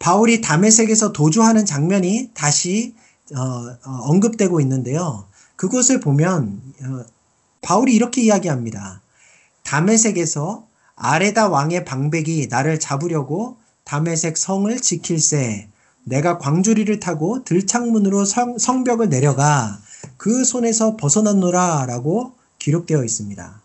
바울이 0.00 0.40
담에색에서 0.40 1.12
도주하는 1.12 1.64
장면이 1.64 2.32
다시 2.34 2.96
어, 3.32 3.38
어, 3.38 3.90
언급되고 4.08 4.60
있는데요. 4.60 5.24
그것을 5.54 6.00
보면 6.00 6.60
어, 6.82 7.04
바울이 7.62 7.94
이렇게 7.94 8.22
이야기합니다. 8.22 9.02
담에색에서 9.62 10.66
아레다 10.96 11.48
왕의 11.48 11.84
방백이 11.84 12.48
나를 12.50 12.80
잡으려고 12.80 13.64
담에색 13.86 14.36
성을 14.36 14.76
지킬세 14.80 15.68
내가 16.04 16.38
광주리를 16.38 16.98
타고 17.00 17.44
들창문으로 17.44 18.24
성, 18.24 18.58
성벽을 18.58 19.08
내려가 19.08 19.78
그 20.16 20.44
손에서 20.44 20.96
벗어났노라 20.96 21.86
라고 21.86 22.32
기록되어 22.58 23.04
있습니다. 23.04 23.62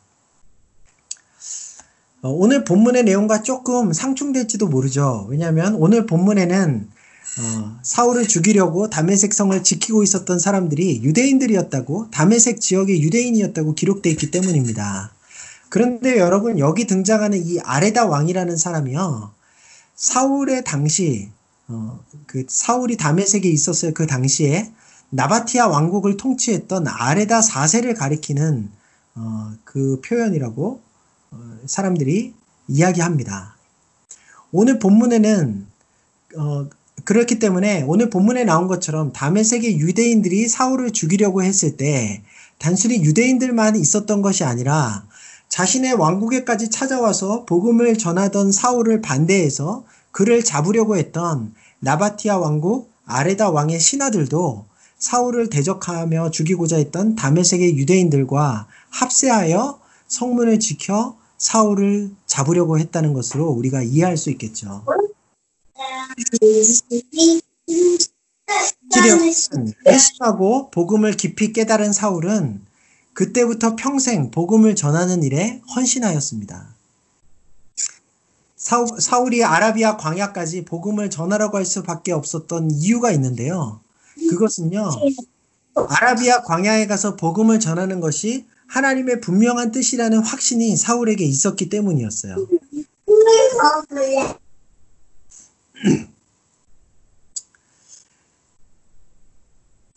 어, 2.24 2.30
오늘 2.30 2.64
본문의 2.64 3.04
내용과 3.04 3.42
조금 3.42 3.94
상충될지도 3.94 4.68
모르죠. 4.68 5.26
왜냐하면 5.30 5.74
오늘 5.76 6.06
본문에는 6.06 6.88
어, 7.40 7.80
사울을 7.82 8.28
죽이려고 8.28 8.92
담메색 8.92 9.34
성을 9.34 9.64
지키고 9.64 10.04
있었던 10.04 10.38
사람들이 10.38 11.02
유대인들이었다고 11.02 12.12
담메색 12.12 12.62
지역의 12.62 13.02
유대인이었다고 13.02 13.74
기록되어 13.74 14.12
있기 14.12 14.30
때문입니다. 14.30 15.12
그런데 15.70 16.20
여러분 16.20 16.60
여기 16.60 16.86
등장하는 16.86 17.44
이 17.44 17.60
아레다 17.60 18.06
왕이라는 18.06 18.56
사람이요 18.58 19.41
사울의 20.02 20.64
당시 20.64 21.30
어, 21.68 22.04
그 22.26 22.44
사울이 22.50 22.98
담메색에 22.98 23.44
있었을 23.44 23.94
그 23.94 24.08
당시에 24.08 24.72
나바티아 25.12 25.68
왕국을 25.68 26.18
통치했던 26.18 26.88
아레다 26.88 27.42
4세를 27.42 27.96
가리키는 27.96 28.72
어, 29.14 29.52
그 29.64 30.02
표현이라고 30.02 30.82
어, 31.32 31.58
사람들이 31.68 32.34
이야기합니다. 32.68 33.56
오늘 34.52 34.80
본문에는 34.80 35.68
어, 36.38 36.70
그렇기 37.06 37.38
때문에 37.38 37.84
오늘 37.84 38.10
본문에 38.10 38.44
나온 38.44 38.68
것처럼 38.68 39.14
다메 39.14 39.44
세계 39.44 39.78
유대인들이 39.78 40.48
사울을 40.48 40.94
죽이려고 40.94 41.44
했을 41.44 41.78
때 41.78 42.24
단순히 42.58 43.04
유대인들만 43.04 43.76
있었던 43.76 44.24
것이 44.24 44.46
아니라 44.46 45.06
자신의 45.50 45.94
왕국에까지 45.94 46.70
찾아와서 46.70 47.46
복음을 47.46 47.98
전하던 47.98 48.52
사울을 48.52 49.02
반대해서 49.02 49.84
그를 50.12 50.44
잡으려고 50.44 50.98
했던 50.98 51.54
나바티아 51.80 52.38
왕국 52.38 52.92
아레다 53.06 53.50
왕의 53.50 53.80
신하들도 53.80 54.66
사울을 54.98 55.50
대적하며 55.50 56.32
죽이고자 56.32 56.78
했던 56.78 57.16
다메섹의 57.16 57.78
유대인들과 57.78 58.68
합세하여 58.92 59.80
성문을 60.08 60.60
지켜 60.60 61.18
사울을 61.38 62.12
잡으려고 62.28 62.78
했다는 62.78 63.14
것으로 63.14 63.50
우리가 63.50 63.82
이해할 63.82 64.16
수 64.16 64.30
있겠죠. 64.30 64.86
회심하고 69.88 70.70
복음을 70.70 71.14
깊이 71.14 71.52
깨달은 71.52 71.94
사울은 71.94 72.62
그때부터 73.14 73.76
평생 73.76 74.30
복음을 74.30 74.76
전하는 74.76 75.24
일에 75.24 75.62
헌신하였습니다. 75.76 76.76
사울, 78.62 79.34
이 79.34 79.44
아라비아 79.44 79.98
광야까지 79.98 80.66
복음을 80.66 81.10
전하라고 81.10 81.58
할 81.58 81.66
수밖에 81.66 82.12
없었던 82.12 82.70
이유가 82.70 83.10
있는데요. 83.12 83.82
그것은요, 84.30 84.88
아라비아 85.74 86.44
광야에 86.44 86.86
가서 86.86 87.16
복음을 87.16 87.60
전하는 87.60 88.00
것이 88.00 88.46
하나님의 88.68 89.22
분명한 89.22 89.72
뜻이라는 89.72 90.20
확신이 90.20 90.78
사울에게 90.78 91.26
있었기 91.26 91.70
때문이었어요. 91.70 92.36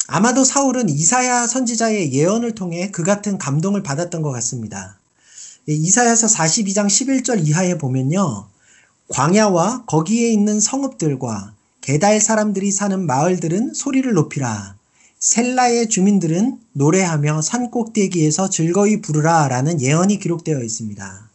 아마도 0.09 0.43
사울은 0.43 0.89
이사야 0.89 1.47
선지자의 1.47 2.15
예언을 2.15 2.55
통해 2.55 2.91
그 2.91 3.03
같은 3.03 3.37
감동을 3.37 3.83
받았던 3.83 4.23
것 4.23 4.33
같습니다. 4.33 4.99
이사야서 5.67 6.29
42장 6.29 6.87
11절 6.87 7.47
이하에 7.47 7.77
보면요. 7.77 8.54
광야와 9.09 9.85
거기에 9.87 10.31
있는 10.31 10.61
성읍들과 10.61 11.53
게달 11.83 12.21
사람들이 12.21 12.73
사는 12.73 13.07
마을들은 13.07 13.75
소리를 13.75 14.11
높이라. 14.13 14.77
셀라의 15.19 15.89
주민들은 15.89 16.59
노래하며 16.73 17.43
산 17.43 17.71
꼭대기에서 17.71 18.49
즐거이 18.49 19.03
부르라 19.03 19.49
라는 19.49 19.81
예언이 19.81 20.19
기록되어 20.19 20.63
있습니다. 20.63 21.31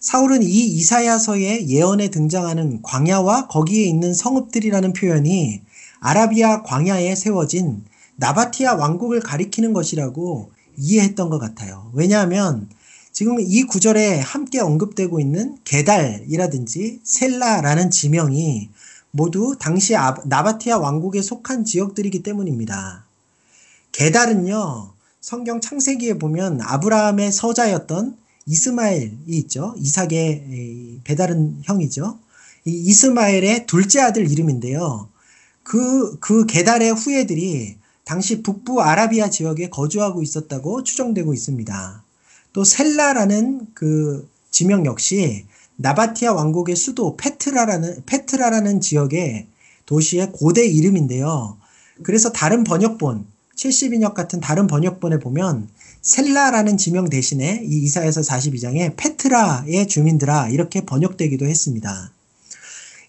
사울은 0.00 0.42
이 0.42 0.46
이사야서의 0.46 1.68
예언에 1.68 2.08
등장하는 2.08 2.82
광야와 2.82 3.48
거기에 3.48 3.84
있는 3.84 4.12
성읍들이라는 4.12 4.92
표현이 4.92 5.62
아라비아 6.00 6.62
광야에 6.62 7.14
세워진 7.14 7.84
나바티아 8.16 8.74
왕국을 8.74 9.20
가리키는 9.20 9.72
것이라고 9.72 10.50
이해했던 10.76 11.30
것 11.30 11.38
같아요. 11.38 11.90
왜냐하면 11.94 12.68
지금 13.14 13.36
이 13.38 13.62
구절에 13.62 14.18
함께 14.18 14.58
언급되고 14.58 15.20
있는 15.20 15.56
게달이라든지 15.62 16.98
셀라라는 17.04 17.92
지명이 17.92 18.70
모두 19.12 19.54
당시 19.56 19.92
나바티아 19.92 20.78
왕국에 20.78 21.22
속한 21.22 21.64
지역들이기 21.64 22.24
때문입니다. 22.24 23.06
게달은요, 23.92 24.90
성경 25.20 25.60
창세기에 25.60 26.14
보면 26.18 26.60
아브라함의 26.60 27.30
서자였던 27.30 28.16
이스마엘이 28.46 29.12
있죠. 29.28 29.76
이삭의 29.78 30.98
배다른 31.04 31.60
형이죠. 31.62 32.18
이 32.64 32.72
이스마엘의 32.72 33.66
둘째 33.66 34.00
아들 34.00 34.28
이름인데요. 34.28 35.08
그, 35.62 36.18
그 36.18 36.46
게달의 36.46 36.92
후예들이 36.94 37.76
당시 38.02 38.42
북부 38.42 38.82
아라비아 38.82 39.30
지역에 39.30 39.70
거주하고 39.70 40.20
있었다고 40.20 40.82
추정되고 40.82 41.32
있습니다. 41.32 42.03
또 42.54 42.62
셀라라는 42.64 43.66
그 43.74 44.30
지명 44.50 44.86
역시 44.86 45.44
나바티아 45.76 46.32
왕국의 46.32 46.76
수도 46.76 47.16
페트라라는 47.16 48.04
페트라라는 48.06 48.80
지역의 48.80 49.48
도시의 49.86 50.30
고대 50.32 50.64
이름인데요. 50.64 51.58
그래서 52.04 52.30
다른 52.30 52.62
번역본, 52.64 53.26
70인역 53.56 54.14
같은 54.14 54.40
다른 54.40 54.68
번역본에 54.68 55.18
보면 55.18 55.68
셀라라는 56.00 56.76
지명 56.76 57.10
대신에 57.10 57.62
이 57.64 57.82
이사에서 57.82 58.20
42장에 58.20 58.94
페트라의 58.96 59.88
주민들아 59.88 60.48
이렇게 60.50 60.82
번역되기도 60.82 61.46
했습니다. 61.46 62.12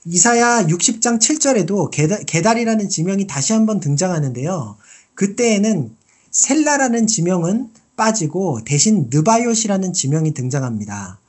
이사야 0.06 0.66
60장 0.68 1.20
7절에도 1.20 1.92
게달, 1.92 2.58
이라는 2.58 2.90
지명이 2.90 3.28
다시 3.28 3.54
한번 3.54 3.80
등장하는데요. 3.80 4.78
그때에는 5.14 5.96
셀라라는 6.32 7.06
지명은 7.06 7.70
빠지고 7.96 8.64
대신 8.66 9.10
느바요시라는 9.12 9.94
지명이 9.94 10.34
등장합니다. 10.34 11.20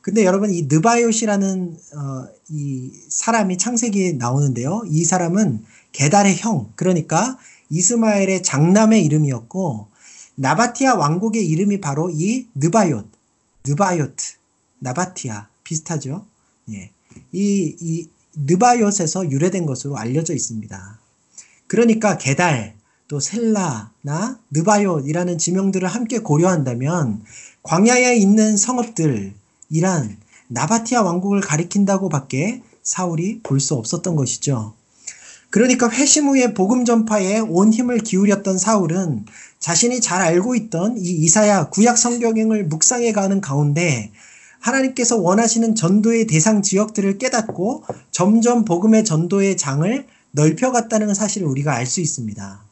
근데 0.00 0.24
여러분 0.24 0.52
이 0.52 0.66
느바요시라는 0.68 1.78
어, 1.96 2.26
이 2.50 2.90
사람이 3.08 3.56
창세기에 3.58 4.12
나오는데요. 4.12 4.82
이 4.88 5.04
사람은 5.04 5.64
게달의 5.92 6.36
형, 6.36 6.70
그러니까 6.76 7.38
이스마엘의 7.70 8.42
장남의 8.42 9.04
이름이었고 9.04 9.88
나바티아 10.36 10.94
왕국의 10.96 11.46
이름이 11.46 11.80
바로 11.80 12.10
이 12.10 12.46
느바요트, 12.54 13.08
느바요트, 13.66 14.24
나바티아 14.80 15.48
비슷하죠. 15.62 16.26
예. 16.72 16.90
이, 17.32 17.76
이 17.80 18.08
느바요트에서 18.36 19.30
유래된 19.30 19.64
것으로 19.64 19.96
알려져 19.96 20.34
있습니다. 20.34 20.98
그러니까 21.66 22.18
게달, 22.18 22.74
또 23.06 23.20
셀라나 23.20 24.38
느바요이라는 24.50 25.38
지명들을 25.38 25.86
함께 25.86 26.18
고려한다면 26.20 27.22
광야에 27.62 28.16
있는 28.16 28.56
성읍들이란 28.56 30.16
나바티아 30.48 31.02
왕국을 31.02 31.40
가리킨다고 31.40 32.08
밖에 32.08 32.62
사울이 32.82 33.40
볼 33.42 33.60
수 33.60 33.74
없었던 33.74 34.16
것이죠. 34.16 34.74
그러니까 35.50 35.88
회심 35.88 36.28
후에 36.28 36.52
복음 36.52 36.84
전파에 36.84 37.38
온 37.38 37.72
힘을 37.72 37.98
기울였던 37.98 38.58
사울은 38.58 39.24
자신이 39.60 40.00
잘 40.00 40.20
알고 40.20 40.54
있던 40.56 40.98
이 40.98 41.02
이사야 41.02 41.68
구약 41.70 41.96
성경을 41.96 42.64
묵상해 42.64 43.12
가는 43.12 43.40
가운데 43.40 44.10
하나님께서 44.60 45.16
원하시는 45.16 45.74
전도의 45.74 46.26
대상 46.26 46.62
지역들을 46.62 47.18
깨닫고 47.18 47.84
점점 48.10 48.64
복음의 48.64 49.04
전도의 49.04 49.56
장을 49.56 50.06
넓혀갔다는 50.32 51.14
사실을 51.14 51.46
우리가 51.46 51.74
알 51.74 51.86
수 51.86 52.00
있습니다. 52.00 52.63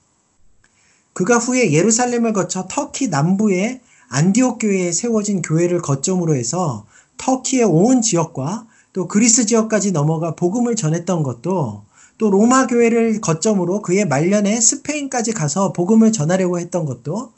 그가 1.13 1.39
후에 1.39 1.73
예루살렘을 1.73 2.33
거쳐 2.33 2.67
터키 2.69 3.09
남부의 3.09 3.81
안디옥 4.09 4.59
교회에 4.61 4.93
세워진 4.93 5.43
교회를 5.43 5.81
거점으로 5.81 6.35
해서 6.35 6.87
터키의 7.19 7.65
온 7.65 8.03
지역과 8.03 8.67
또 8.93 9.09
그리스 9.09 9.47
지역까지 9.47 9.93
넘어가 9.93 10.35
복음을 10.35 10.77
전했던 10.77 11.23
것도 11.23 11.85
또 12.19 12.31
로마 12.31 12.67
교회를 12.67 13.21
거점으로 13.21 13.83
그의 13.83 14.07
말년에 14.07 14.61
스페인까지 14.61 15.33
가서 15.33 15.73
복음을 15.73 16.13
전하려고 16.13 16.59
했던 16.59 16.85
것도 16.85 17.33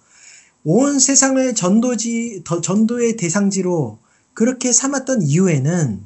온 0.65 0.99
세상을 0.99 1.55
전도지 1.55 2.43
전도의 2.63 3.17
대상지로 3.17 3.99
그렇게 4.33 4.73
삼았던 4.73 5.23
이유에는 5.23 6.01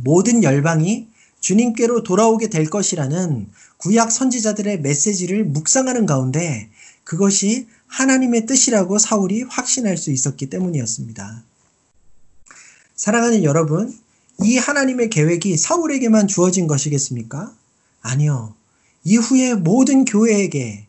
모든 0.00 0.42
열방이 0.42 1.08
주님께로 1.40 2.02
돌아오게 2.02 2.48
될 2.48 2.70
것이라는 2.70 3.48
구약 3.78 4.10
선지자들의 4.10 4.80
메시지를 4.80 5.44
묵상하는 5.44 6.06
가운데 6.06 6.70
그것이 7.04 7.66
하나님의 7.86 8.46
뜻이라고 8.46 8.98
사울이 8.98 9.42
확신할 9.42 9.96
수 9.96 10.10
있었기 10.10 10.50
때문이었습니다. 10.50 11.42
사랑하는 12.96 13.44
여러분, 13.44 13.96
이 14.42 14.56
하나님의 14.56 15.10
계획이 15.10 15.56
사울에게만 15.56 16.26
주어진 16.26 16.66
것이겠습니까? 16.66 17.54
아니요. 18.00 18.54
이후에 19.04 19.54
모든 19.54 20.04
교회에게 20.04 20.86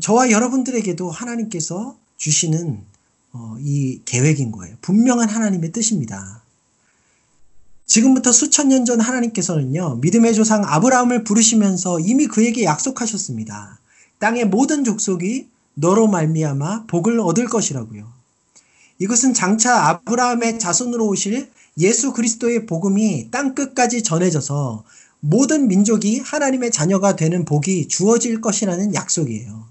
저와 0.00 0.30
여러분들에게도 0.30 1.10
하나님께서 1.10 1.98
주시는 2.16 2.84
어, 3.32 3.56
이 3.60 4.00
계획인 4.04 4.52
거예요. 4.52 4.76
분명한 4.80 5.28
하나님의 5.28 5.72
뜻입니다. 5.72 6.39
지금부터 7.90 8.30
수천 8.30 8.68
년 8.68 8.84
전 8.84 9.00
하나님께서는요, 9.00 9.96
믿음의 9.96 10.34
조상 10.34 10.62
아브라함을 10.64 11.24
부르시면서 11.24 11.98
이미 11.98 12.28
그에게 12.28 12.62
약속하셨습니다. 12.62 13.80
땅의 14.20 14.44
모든 14.44 14.84
족속이 14.84 15.48
너로 15.74 16.06
말미암아 16.06 16.86
복을 16.86 17.18
얻을 17.18 17.46
것이라고요. 17.46 18.06
이것은 19.00 19.34
장차 19.34 19.88
아브라함의 19.88 20.60
자손으로 20.60 21.08
오실 21.08 21.50
예수 21.78 22.12
그리스도의 22.12 22.66
복음이 22.66 23.32
땅 23.32 23.56
끝까지 23.56 24.04
전해져서 24.04 24.84
모든 25.18 25.66
민족이 25.66 26.20
하나님의 26.20 26.70
자녀가 26.70 27.16
되는 27.16 27.44
복이 27.44 27.88
주어질 27.88 28.40
것이라는 28.40 28.94
약속이에요. 28.94 29.66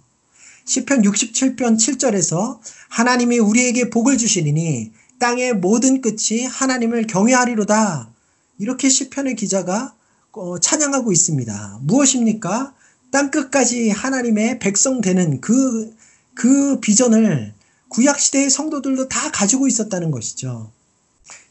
시편 0.66 1.04
67편 1.04 1.78
7절에서 1.78 2.60
하나님이 2.90 3.40
우리에게 3.40 3.90
복을 3.90 4.18
주시리니 4.18 4.92
땅의 5.20 5.56
모든 5.56 6.02
끝이 6.02 6.46
하나님을 6.46 7.08
경외하리로다. 7.08 8.10
이렇게 8.58 8.90
시편의 8.90 9.36
기자가 9.36 9.94
어, 10.32 10.60
찬양하고 10.60 11.12
있습니다. 11.12 11.80
무엇입니까? 11.82 12.74
땅 13.12 13.32
끝까지 13.32 13.90
하나님의 13.90 14.60
백성 14.60 15.02
되는 15.02 15.42
그, 15.42 15.96
그 16.34 16.80
비전을 16.80 17.54
구약시대의 17.90 18.50
성도들도 18.50 19.10
다 19.10 19.32
가지고 19.32 19.68
있었다는 19.68 20.12
것이죠. 20.12 20.72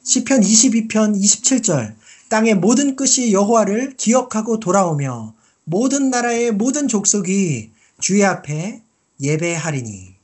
시편 0.04 0.40
22편 0.40 1.20
27절 1.20 1.94
땅의 2.30 2.54
모든 2.56 2.96
끝이 2.96 3.32
여호와를 3.32 3.96
기억하고 3.96 4.60
돌아오며 4.60 5.34
모든 5.64 6.10
나라의 6.10 6.52
모든 6.52 6.88
족속이 6.88 7.72
주의 8.00 8.24
앞에 8.24 8.82
예배하리니. 9.20 10.14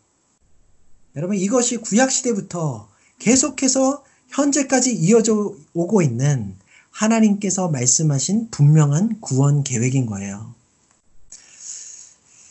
여러분 1.17 1.37
이것이 1.37 1.79
구약 1.79 2.11
시대부터 2.11 2.89
계속해서 3.25 4.05
현재까지 4.29 4.93
이어져 4.93 5.55
오고 5.72 6.03
있는 6.03 6.57
하나님께서 6.91 7.68
말씀하신 7.70 8.51
분명한 8.51 9.20
구원 9.20 9.64
계획인 9.64 10.05
거예요. 10.05 10.55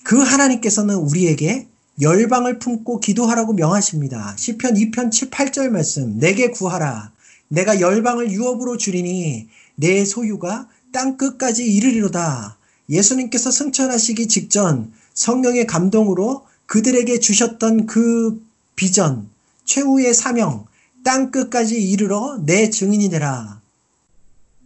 그 0.04 0.18
하나님께서는 0.18 0.96
우리에게 0.96 1.68
열방을 2.02 2.58
품고 2.58 3.02
기도하라고 3.02 3.54
명하십니다. 3.54 4.36
시편 4.36 4.74
2편 4.74 5.12
7, 5.12 5.30
8절 5.30 5.70
말씀 5.70 6.18
내게 6.18 6.50
구하라 6.50 7.12
내가 7.50 7.80
열방을 7.80 8.32
유업으로 8.32 8.78
줄이니 8.78 9.48
내 9.76 10.04
소유가 10.06 10.68
땅 10.92 11.18
끝까지 11.18 11.72
이르리로다. 11.72 12.58
예수님께서 12.90 13.52
승천하시기 13.52 14.28
직전 14.28 14.92
성령의 15.14 15.68
감동으로 15.68 16.48
그들에게 16.66 17.20
주셨던 17.20 17.86
그 17.86 18.44
비전, 18.76 19.30
최후의 19.66 20.14
사명, 20.14 20.66
땅 21.04 21.32
끝까지 21.32 21.82
이르러 21.82 22.40
내 22.46 22.70
증인이 22.70 23.10
되라. 23.10 23.62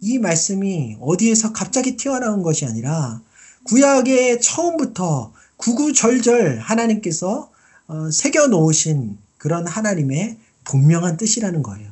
이 0.00 0.18
말씀이 0.18 0.96
어디에서 1.00 1.52
갑자기 1.52 1.96
튀어나온 1.96 2.42
것이 2.42 2.64
아니라 2.64 3.20
구약의 3.64 4.40
처음부터 4.40 5.32
구구절절 5.56 6.60
하나님께서 6.60 7.50
어, 7.88 8.10
새겨 8.10 8.48
놓으신 8.48 9.18
그런 9.38 9.66
하나님의 9.66 10.38
분명한 10.64 11.16
뜻이라는 11.16 11.62
거예요. 11.62 11.90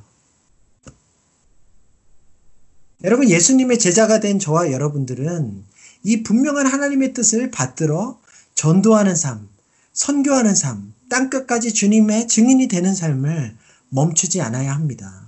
여러분 3.05 3.29
예수님의 3.29 3.79
제자가 3.79 4.21
된 4.21 4.39
저와 4.39 4.73
여러분들은 4.73 5.65
이 6.03 6.23
분명한 6.23 6.67
하나님의 6.67 7.13
뜻을 7.13 7.51
받들어 7.51 8.19
전도하는 8.55 9.17
삶, 9.17 9.49
선교하는 9.93 10.55
삶, 10.55 10.95
땅끝까지 11.09 11.73
주님의 11.73 12.29
증인이 12.29 12.69
되는 12.69 12.95
삶을 12.95 13.57
멈추지 13.91 14.41
않아야 14.41 14.75
합니다. 14.75 15.27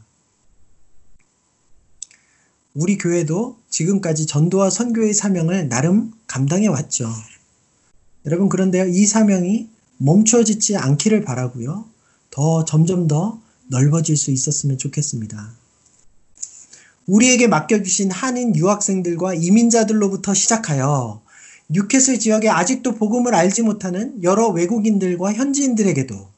우리 2.74 2.98
교회도 2.98 3.58
지금까지 3.70 4.26
전도와 4.26 4.70
선교의 4.70 5.14
사명을 5.14 5.68
나름 5.68 6.12
감당해 6.26 6.68
왔죠. 6.68 7.10
여러분 8.26 8.48
그런데요 8.48 8.86
이 8.86 9.06
사명이 9.06 9.68
멈춰지지 9.98 10.76
않기를 10.76 11.22
바라고요. 11.24 11.86
더 12.30 12.64
점점 12.64 13.08
더 13.08 13.40
넓어질 13.68 14.16
수 14.16 14.30
있었으면 14.30 14.78
좋겠습니다. 14.78 15.52
우리에게 17.06 17.48
맡겨주신 17.48 18.10
한인 18.10 18.54
유학생들과 18.54 19.34
이민자들로부터 19.34 20.34
시작하여 20.34 21.22
뉴캐슬 21.68 22.18
지역에 22.18 22.48
아직도 22.48 22.94
복음을 22.94 23.34
알지 23.34 23.62
못하는 23.62 24.22
여러 24.22 24.48
외국인들과 24.48 25.34
현지인들에게도 25.34 26.28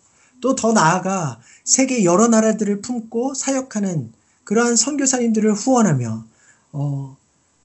또 0.40 0.54
더 0.54 0.72
나아가 0.72 1.40
세계 1.64 2.04
여러 2.04 2.26
나라들을 2.28 2.80
품고 2.80 3.34
사역하는 3.34 4.12
그러한 4.44 4.74
선교사님들을 4.74 5.52
후원하며 5.52 6.24
어, 6.72 7.16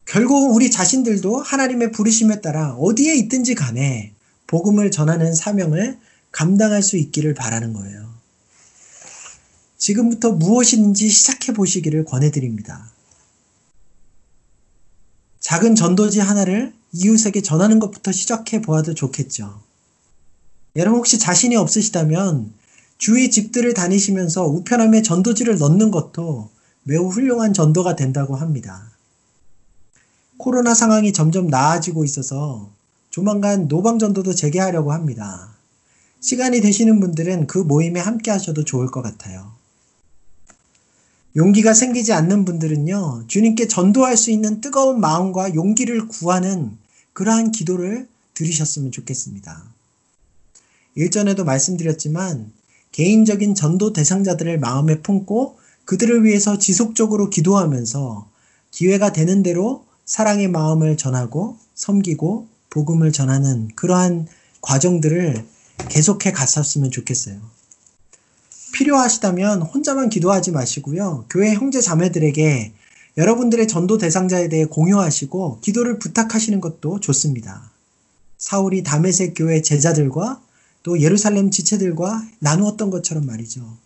결국 0.06 0.54
우리 0.54 0.70
자신들도 0.70 1.40
하나님의 1.40 1.92
부르심에 1.92 2.42
따라 2.42 2.76
어디에 2.76 3.16
있든지 3.16 3.56
간에 3.56 4.14
복음을 4.46 4.92
전하는 4.92 5.34
사명을 5.34 5.98
감당할 6.32 6.84
수 6.84 6.98
있기를 6.98 7.34
바라는 7.34 7.74
거예요. 7.74 8.14
지금부터 9.78 10.32
무엇인지 10.34 11.10
시작해 11.10 11.54
보시기를 11.54 12.06
권해드립니다. 12.06 12.92
작은 15.40 15.76
전도지 15.76 16.20
하나를 16.20 16.74
이웃에게 16.96 17.42
전하는 17.42 17.80
것부터 17.80 18.12
시작해 18.12 18.62
보아도 18.62 18.94
좋겠죠. 18.94 19.62
여러분 20.76 21.00
혹시 21.00 21.20
자신이 21.20 21.56
없으시다면 21.56 22.54
주위 22.98 23.30
집들을 23.30 23.74
다니시면서 23.74 24.46
우편함에 24.46 25.02
전도지를 25.02 25.58
넣는 25.58 25.92
것도 25.92 26.50
매우 26.84 27.08
훌륭한 27.08 27.54
전도가 27.54 27.96
된다고 27.96 28.36
합니다. 28.36 28.92
코로나 30.38 30.74
상황이 30.74 31.12
점점 31.12 31.48
나아지고 31.48 32.06
있어서 32.06 32.70
조만간 33.10 33.68
노방전도도 33.68 34.34
재개하려고 34.34 34.92
합니다. 34.94 35.54
시간이 36.20 36.62
되시는 36.62 37.00
분들은 37.00 37.48
그 37.48 37.58
모임에 37.58 38.00
함께 38.00 38.32
하셔도 38.32 38.64
좋을 38.64 38.88
것 38.88 39.02
같아요. 39.02 39.54
용기가 41.36 41.74
생기지 41.74 42.14
않는 42.14 42.46
분들은요, 42.46 43.26
주님께 43.28 43.68
전도할 43.68 44.16
수 44.16 44.32
있는 44.32 44.62
뜨거운 44.62 45.02
마음과 45.02 45.54
용기를 45.54 46.08
구하는 46.08 46.78
그러한 47.16 47.54
기도를 47.54 48.10
들으셨으면 48.34 48.92
좋겠습니다. 48.92 49.64
일전에도 50.96 51.46
말씀드렸지만, 51.46 52.52
개인적인 52.92 53.56
전도 53.56 53.94
대상자들을 53.94 54.60
마음에 54.60 55.02
품고 55.02 55.58
그들을 55.86 56.26
위해서 56.26 56.58
지속적으로 56.60 57.30
기도하면서 57.30 58.28
기회가 58.72 59.14
되는 59.14 59.44
대로 59.44 59.86
사랑의 60.06 60.50
마음을 60.50 60.98
전하고 60.98 61.58
섬기고 61.74 62.48
복음을 62.70 63.14
전하는 63.14 63.70
그러한 63.76 64.28
과정들을 64.62 65.46
계속해 65.90 66.34
갔었으면 66.34 66.92
좋겠어요. 66.92 67.40
필요하시다면 68.74 69.62
혼자만 69.62 70.10
기도하지 70.10 70.52
마시고요. 70.52 71.26
교회 71.30 71.54
형제 71.54 71.80
자매들에게 71.80 72.74
여러분들의 73.18 73.68
전도 73.68 73.98
대상자에 73.98 74.50
대해 74.50 74.66
공유하시고 74.66 75.60
기도를 75.62 76.00
부탁하시는 76.00 76.60
것도 76.60 77.00
좋습니다. 77.00 77.72
사울이 78.38 78.84
다메섹 78.84 79.34
교회 79.36 79.62
제자들과 79.62 80.42
또 80.84 81.00
예루살렘 81.00 81.50
지체들과 81.50 82.24
나누었던 82.40 82.90
것처럼 82.90 83.26
말이죠. 83.26 83.78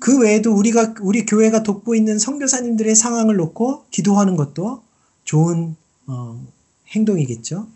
그 0.00 0.18
외에도 0.18 0.52
우리가 0.54 0.94
우리 1.02 1.26
교회가 1.26 1.62
돕고 1.62 1.94
있는 1.94 2.18
선교사님들의 2.18 2.94
상황을 2.94 3.36
놓고 3.36 3.84
기도하는 3.90 4.34
것도 4.34 4.82
좋은 5.24 5.76
어, 6.06 6.44
행동이겠죠. 6.88 7.68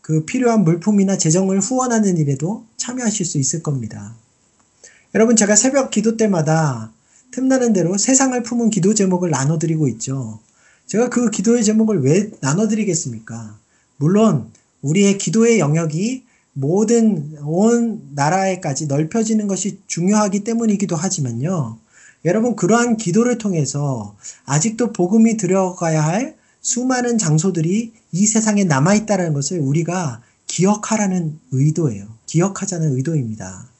그 0.00 0.24
필요한 0.24 0.64
물품이나 0.64 1.16
재정을 1.18 1.60
후원하는 1.60 2.16
일에도 2.16 2.64
참여하실 2.78 3.26
수 3.26 3.38
있을 3.38 3.62
겁니다. 3.62 4.16
여러분 5.14 5.36
제가 5.36 5.54
새벽 5.54 5.90
기도 5.90 6.16
때마다 6.16 6.90
틈나는 7.32 7.72
대로 7.72 7.98
세상을 7.98 8.40
품은 8.42 8.70
기도 8.70 8.94
제목을 8.94 9.30
나눠드리고 9.30 9.88
있죠. 9.88 10.38
제가 10.86 11.08
그 11.08 11.30
기도의 11.30 11.64
제목을 11.64 12.02
왜 12.02 12.30
나눠드리겠습니까? 12.40 13.58
물론 13.96 14.50
우리의 14.82 15.18
기도의 15.18 15.58
영역이 15.58 16.24
모든 16.52 17.38
온 17.42 18.02
나라에까지 18.14 18.86
넓혀지는 18.86 19.46
것이 19.48 19.78
중요하기 19.86 20.44
때문이기도 20.44 20.94
하지만요. 20.94 21.78
여러분 22.24 22.54
그러한 22.54 22.98
기도를 22.98 23.38
통해서 23.38 24.14
아직도 24.44 24.92
복음이 24.92 25.38
들어가야 25.38 26.04
할 26.04 26.36
수많은 26.60 27.18
장소들이 27.18 27.92
이 28.12 28.26
세상에 28.26 28.64
남아 28.64 28.94
있다는 28.94 29.32
것을 29.32 29.58
우리가 29.58 30.20
기억하라는 30.46 31.40
의도예요. 31.50 32.06
기억하자는 32.26 32.94
의도입니다. 32.96 33.71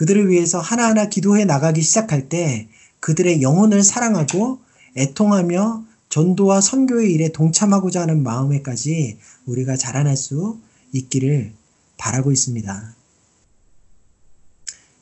그들을 0.00 0.30
위해서 0.30 0.58
하나하나 0.58 1.10
기도해 1.10 1.44
나가기 1.44 1.82
시작할 1.82 2.30
때 2.30 2.70
그들의 3.00 3.42
영혼을 3.42 3.82
사랑하고 3.82 4.58
애통하며 4.96 5.84
전도와 6.08 6.62
선교의 6.62 7.12
일에 7.12 7.28
동참하고자 7.32 8.00
하는 8.00 8.22
마음에까지 8.22 9.18
우리가 9.44 9.76
자라날 9.76 10.16
수 10.16 10.58
있기를 10.94 11.52
바라고 11.98 12.32
있습니다. 12.32 12.94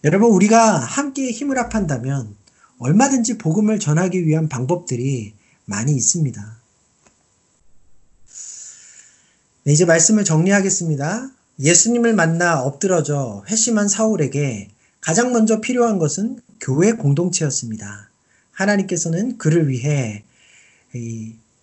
여러분, 0.02 0.32
우리가 0.32 0.80
함께 0.80 1.30
힘을 1.30 1.58
합한다면 1.58 2.34
얼마든지 2.80 3.38
복음을 3.38 3.78
전하기 3.78 4.26
위한 4.26 4.48
방법들이 4.48 5.32
많이 5.64 5.94
있습니다. 5.94 6.58
네, 9.62 9.72
이제 9.72 9.84
말씀을 9.84 10.24
정리하겠습니다. 10.24 11.30
예수님을 11.60 12.14
만나 12.14 12.60
엎드러져 12.60 13.44
회심한 13.48 13.86
사울에게 13.86 14.70
가장 15.00 15.32
먼저 15.32 15.60
필요한 15.60 15.98
것은 15.98 16.40
교회 16.60 16.92
공동체였습니다. 16.92 18.10
하나님께서는 18.52 19.38
그를 19.38 19.68
위해 19.68 20.24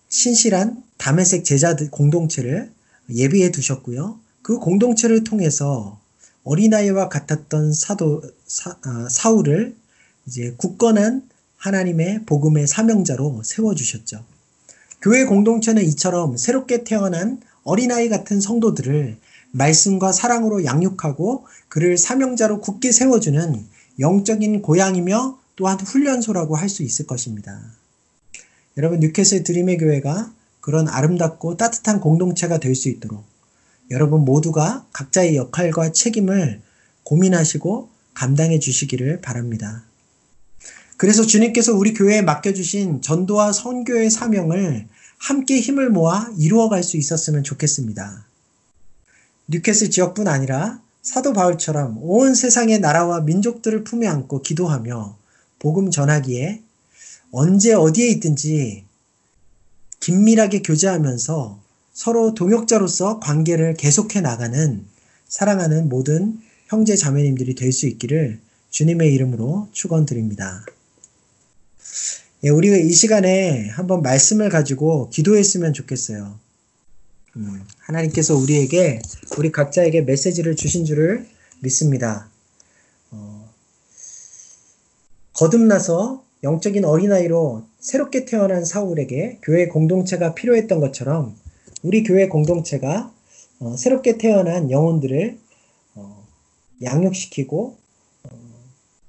신실한 0.08 0.82
담에색 0.96 1.44
제자들 1.44 1.90
공동체를 1.90 2.70
예비해 3.10 3.50
두셨고요. 3.50 4.18
그 4.42 4.58
공동체를 4.58 5.24
통해서 5.24 6.00
어린아이와 6.44 7.08
같았던 7.08 7.72
사도 7.72 8.22
사, 8.46 8.76
아, 8.82 9.08
사울을 9.10 9.74
이제 10.26 10.54
굳건한 10.56 11.28
하나님의 11.56 12.24
복음의 12.26 12.66
사명자로 12.66 13.42
세워 13.44 13.74
주셨죠. 13.74 14.24
교회 15.02 15.24
공동체는 15.24 15.84
이처럼 15.84 16.36
새롭게 16.36 16.84
태어난 16.84 17.40
어린아이 17.64 18.08
같은 18.08 18.40
성도들을 18.40 19.18
말씀과 19.52 20.12
사랑으로 20.12 20.64
양육하고 20.64 21.46
그를 21.68 21.96
사명자로 21.96 22.60
굳게 22.60 22.92
세워주는 22.92 23.66
영적인 23.98 24.62
고향이며 24.62 25.38
또한 25.56 25.80
훈련소라고 25.80 26.56
할 26.56 26.68
수 26.68 26.82
있을 26.82 27.06
것입니다. 27.06 27.58
여러분 28.76 29.00
뉴캐슬 29.00 29.42
드림의 29.42 29.78
교회가 29.78 30.32
그런 30.60 30.88
아름답고 30.88 31.56
따뜻한 31.56 32.00
공동체가 32.00 32.58
될 32.58 32.74
수 32.74 32.88
있도록 32.88 33.24
여러분 33.90 34.24
모두가 34.24 34.84
각자의 34.92 35.36
역할과 35.36 35.92
책임을 35.92 36.60
고민하시고 37.04 37.88
감당해 38.14 38.58
주시기를 38.58 39.20
바랍니다. 39.20 39.84
그래서 40.96 41.24
주님께서 41.24 41.74
우리 41.74 41.94
교회에 41.94 42.22
맡겨주신 42.22 43.00
전도와 43.00 43.52
선교의 43.52 44.10
사명을 44.10 44.88
함께 45.18 45.60
힘을 45.60 45.88
모아 45.90 46.30
이루어갈 46.36 46.82
수 46.82 46.96
있었으면 46.96 47.44
좋겠습니다. 47.44 48.25
뉴캐슬 49.48 49.90
지역뿐 49.90 50.28
아니라 50.28 50.80
사도 51.02 51.32
바울처럼 51.32 51.98
온 52.02 52.34
세상의 52.34 52.80
나라와 52.80 53.20
민족들을 53.20 53.84
품에 53.84 54.06
안고 54.06 54.42
기도하며 54.42 55.16
복음 55.58 55.90
전하기에 55.90 56.62
언제 57.30 57.72
어디에 57.72 58.08
있든지 58.08 58.84
긴밀하게 60.00 60.62
교제하면서 60.62 61.60
서로 61.92 62.34
동역자로서 62.34 63.20
관계를 63.20 63.74
계속해 63.74 64.20
나가는 64.20 64.84
사랑하는 65.28 65.88
모든 65.88 66.40
형제 66.66 66.96
자매님들이 66.96 67.54
될 67.54 67.72
수 67.72 67.86
있기를 67.86 68.40
주님의 68.70 69.14
이름으로 69.14 69.68
축원드립니다. 69.72 70.64
예, 72.44 72.50
우리가 72.50 72.76
이 72.76 72.92
시간에 72.92 73.68
한번 73.70 74.02
말씀을 74.02 74.50
가지고 74.50 75.08
기도했으면 75.10 75.72
좋겠어요. 75.72 76.38
음, 77.36 77.62
하나님께서 77.80 78.34
우리에게 78.34 79.00
우리 79.38 79.52
각자에게 79.52 80.02
메시지를 80.02 80.56
주신 80.56 80.86
줄을 80.86 81.26
믿습니다. 81.60 82.30
어, 83.10 83.48
거듭나서 85.34 86.24
영적인 86.42 86.84
어린아이로 86.84 87.64
새롭게 87.78 88.24
태어난 88.24 88.64
사울에게 88.64 89.38
교회 89.42 89.68
공동체가 89.68 90.34
필요했던 90.34 90.80
것처럼 90.80 91.36
우리 91.82 92.02
교회 92.02 92.28
공동체가 92.28 93.12
어, 93.60 93.76
새롭게 93.76 94.16
태어난 94.16 94.70
영혼들을 94.70 95.38
어, 95.96 96.26
양육시키고 96.82 97.76
어, 98.24 98.28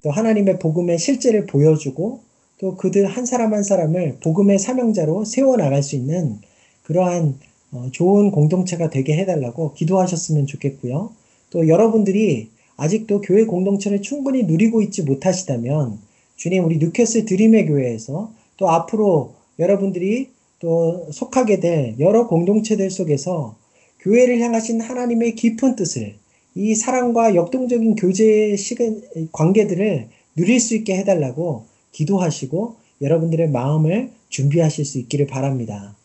또 0.03 0.11
하나님의 0.11 0.59
복음의 0.59 0.99
실제를 0.99 1.45
보여주고 1.45 2.21
또 2.59 2.75
그들 2.75 3.05
한 3.05 3.25
사람 3.25 3.53
한 3.53 3.63
사람을 3.63 4.17
복음의 4.21 4.59
사명자로 4.59 5.23
세워 5.23 5.55
나갈 5.55 5.81
수 5.81 5.95
있는 5.95 6.41
그러한 6.83 7.39
어, 7.71 7.89
좋은 7.91 8.31
공동체가 8.31 8.89
되게 8.89 9.17
해달라고 9.17 9.73
기도하셨으면 9.73 10.47
좋겠고요. 10.47 11.11
또 11.49 11.67
여러분들이 11.67 12.49
아직도 12.77 13.21
교회 13.21 13.45
공동체를 13.45 14.01
충분히 14.01 14.43
누리고 14.43 14.81
있지 14.81 15.03
못하시다면 15.03 15.99
주님 16.35 16.65
우리 16.65 16.77
뉴캐슬 16.77 17.25
드림의 17.25 17.65
교회에서 17.65 18.31
또 18.57 18.69
앞으로 18.69 19.33
여러분들이 19.59 20.29
또 20.59 21.07
속하게 21.11 21.59
될 21.59 21.95
여러 21.99 22.27
공동체들 22.27 22.89
속에서 22.89 23.55
교회를 23.99 24.39
향하신 24.39 24.81
하나님의 24.81 25.35
깊은 25.35 25.75
뜻을 25.75 26.15
이 26.55 26.75
사랑과 26.75 27.35
역동적인 27.35 27.95
교제의 27.95 28.57
시간, 28.57 29.01
관계들을 29.31 30.07
누릴 30.35 30.59
수 30.59 30.75
있게 30.75 30.95
해달라고 30.97 31.65
기도하시고 31.91 32.75
여러분들의 33.01 33.49
마음을 33.49 34.11
준비하실 34.29 34.85
수 34.85 34.97
있기를 34.99 35.27
바랍니다. 35.27 35.95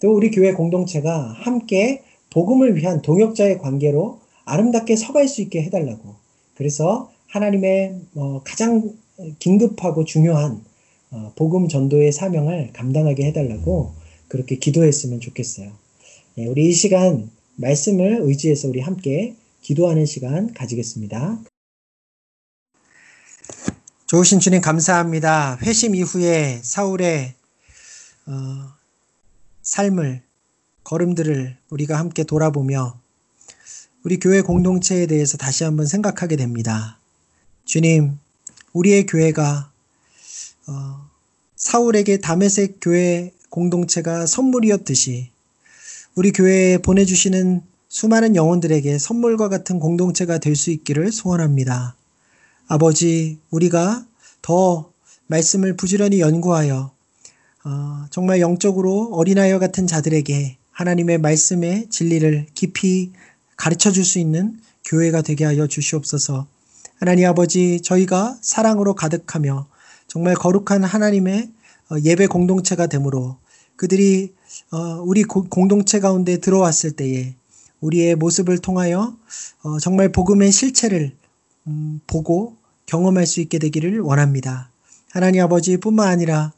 또 0.00 0.14
우리 0.14 0.30
교회 0.30 0.52
공동체가 0.52 1.32
함께 1.38 2.02
복음을 2.30 2.76
위한 2.76 3.02
동역자의 3.02 3.58
관계로 3.58 4.20
아름답게 4.44 4.96
서갈 4.96 5.28
수 5.28 5.42
있게 5.42 5.62
해달라고. 5.62 6.14
그래서 6.54 7.10
하나님의 7.28 8.00
어, 8.14 8.42
가장 8.44 8.94
긴급하고 9.38 10.04
중요한 10.04 10.64
어, 11.10 11.32
복음 11.36 11.68
전도의 11.68 12.12
사명을 12.12 12.70
감당하게 12.72 13.26
해달라고 13.26 13.92
그렇게 14.28 14.56
기도했으면 14.56 15.20
좋겠어요. 15.20 15.72
예, 16.38 16.46
우리 16.46 16.68
이 16.68 16.72
시간 16.72 17.30
말씀을 17.56 18.18
의지해서 18.22 18.68
우리 18.68 18.80
함께 18.80 19.34
기도하는 19.62 20.06
시간 20.06 20.52
가지겠습니다. 20.54 21.40
좋으신 24.06 24.40
주님 24.40 24.60
감사합니다. 24.60 25.58
회심 25.62 25.94
이후에 25.94 26.60
사울의 26.62 27.34
어, 28.26 28.77
삶을 29.68 30.22
걸음들을 30.84 31.58
우리가 31.68 31.98
함께 31.98 32.24
돌아보며 32.24 32.98
우리 34.02 34.18
교회 34.18 34.40
공동체에 34.40 35.06
대해서 35.06 35.36
다시 35.36 35.62
한번 35.64 35.84
생각하게 35.84 36.36
됩니다. 36.36 36.98
주님, 37.66 38.18
우리의 38.72 39.04
교회가 39.04 39.70
어, 40.68 41.08
사울에게 41.56 42.18
다메섹 42.18 42.78
교회 42.80 43.32
공동체가 43.50 44.24
선물이었듯이 44.24 45.30
우리 46.14 46.32
교회에 46.32 46.78
보내주시는 46.78 47.62
수많은 47.90 48.36
영혼들에게 48.36 48.98
선물과 48.98 49.50
같은 49.50 49.78
공동체가 49.80 50.38
될 50.38 50.56
수 50.56 50.70
있기를 50.70 51.12
소원합니다. 51.12 51.94
아버지, 52.68 53.38
우리가 53.50 54.06
더 54.40 54.90
말씀을 55.26 55.76
부지런히 55.76 56.20
연구하여 56.20 56.90
어, 57.68 58.06
정말 58.08 58.40
영적으로 58.40 59.10
어린아이와 59.12 59.58
같은 59.58 59.86
자들에게 59.86 60.56
하나님의 60.72 61.18
말씀의 61.18 61.88
진리를 61.90 62.46
깊이 62.54 63.12
가르쳐 63.58 63.92
줄 63.92 64.04
수 64.04 64.18
있는 64.18 64.58
교회가 64.86 65.20
되게 65.20 65.44
하여 65.44 65.66
주시옵소서. 65.66 66.46
하나님 66.98 67.26
아버지, 67.26 67.82
저희가 67.82 68.38
사랑으로 68.40 68.94
가득하며 68.94 69.66
정말 70.06 70.34
거룩한 70.34 70.82
하나님의 70.82 71.50
어, 71.90 71.96
예배 72.02 72.28
공동체가 72.28 72.86
되므로 72.86 73.36
그들이 73.76 74.32
어, 74.70 75.02
우리 75.04 75.24
공동체 75.24 76.00
가운데 76.00 76.38
들어왔을 76.38 76.92
때에 76.92 77.34
우리의 77.80 78.16
모습을 78.16 78.58
통하여 78.60 79.14
어, 79.62 79.78
정말 79.78 80.10
복음의 80.10 80.52
실체를 80.52 81.12
음, 81.66 82.00
보고 82.06 82.56
경험할 82.86 83.26
수 83.26 83.42
있게 83.42 83.58
되기를 83.58 84.00
원합니다. 84.00 84.70
하나님 85.10 85.42
아버지 85.42 85.76
뿐만 85.76 86.08
아니라 86.08 86.52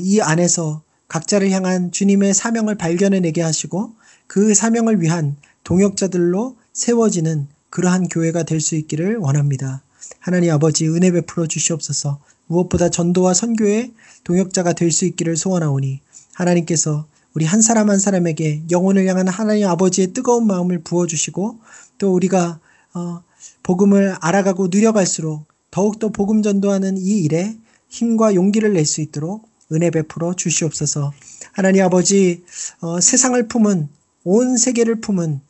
이 0.00 0.20
안에서 0.20 0.82
각자를 1.08 1.50
향한 1.50 1.90
주님의 1.90 2.34
사명을 2.34 2.76
발견해내게 2.76 3.42
하시고 3.42 3.92
그 4.26 4.54
사명을 4.54 5.00
위한 5.02 5.36
동역자들로 5.64 6.56
세워지는 6.72 7.48
그러한 7.70 8.08
교회가 8.08 8.44
될 8.44 8.60
수 8.60 8.76
있기를 8.76 9.16
원합니다. 9.16 9.82
하나님 10.20 10.52
아버지 10.52 10.88
은혜 10.88 11.10
베풀어 11.10 11.46
주시옵소서 11.46 12.20
무엇보다 12.46 12.90
전도와 12.90 13.34
선교의 13.34 13.92
동역자가 14.24 14.72
될 14.74 14.90
수 14.90 15.04
있기를 15.06 15.36
소원하오니 15.36 16.00
하나님께서 16.34 17.06
우리 17.34 17.44
한 17.44 17.62
사람 17.62 17.88
한 17.90 17.98
사람에게 17.98 18.64
영혼을 18.70 19.06
향한 19.06 19.26
하나님 19.28 19.66
아버지의 19.68 20.12
뜨거운 20.12 20.46
마음을 20.46 20.80
부어주시고 20.82 21.58
또 21.98 22.12
우리가 22.14 22.60
어, 22.94 23.22
복음을 23.62 24.16
알아가고 24.20 24.68
누려갈수록 24.70 25.46
더욱더 25.70 26.10
복음 26.10 26.42
전도하는 26.42 26.98
이 26.98 27.22
일에 27.22 27.56
힘과 27.88 28.34
용기를 28.34 28.74
낼 28.74 28.84
수 28.84 29.00
있도록 29.00 29.48
은혜 29.72 29.90
베풀어 29.90 30.34
주시옵소서. 30.34 31.12
하나님 31.52 31.84
아버지 31.84 32.44
어, 32.80 33.00
세상을 33.00 33.48
품은 33.48 33.88
온 34.24 34.56
세계를 34.56 35.00
품은 35.00 35.40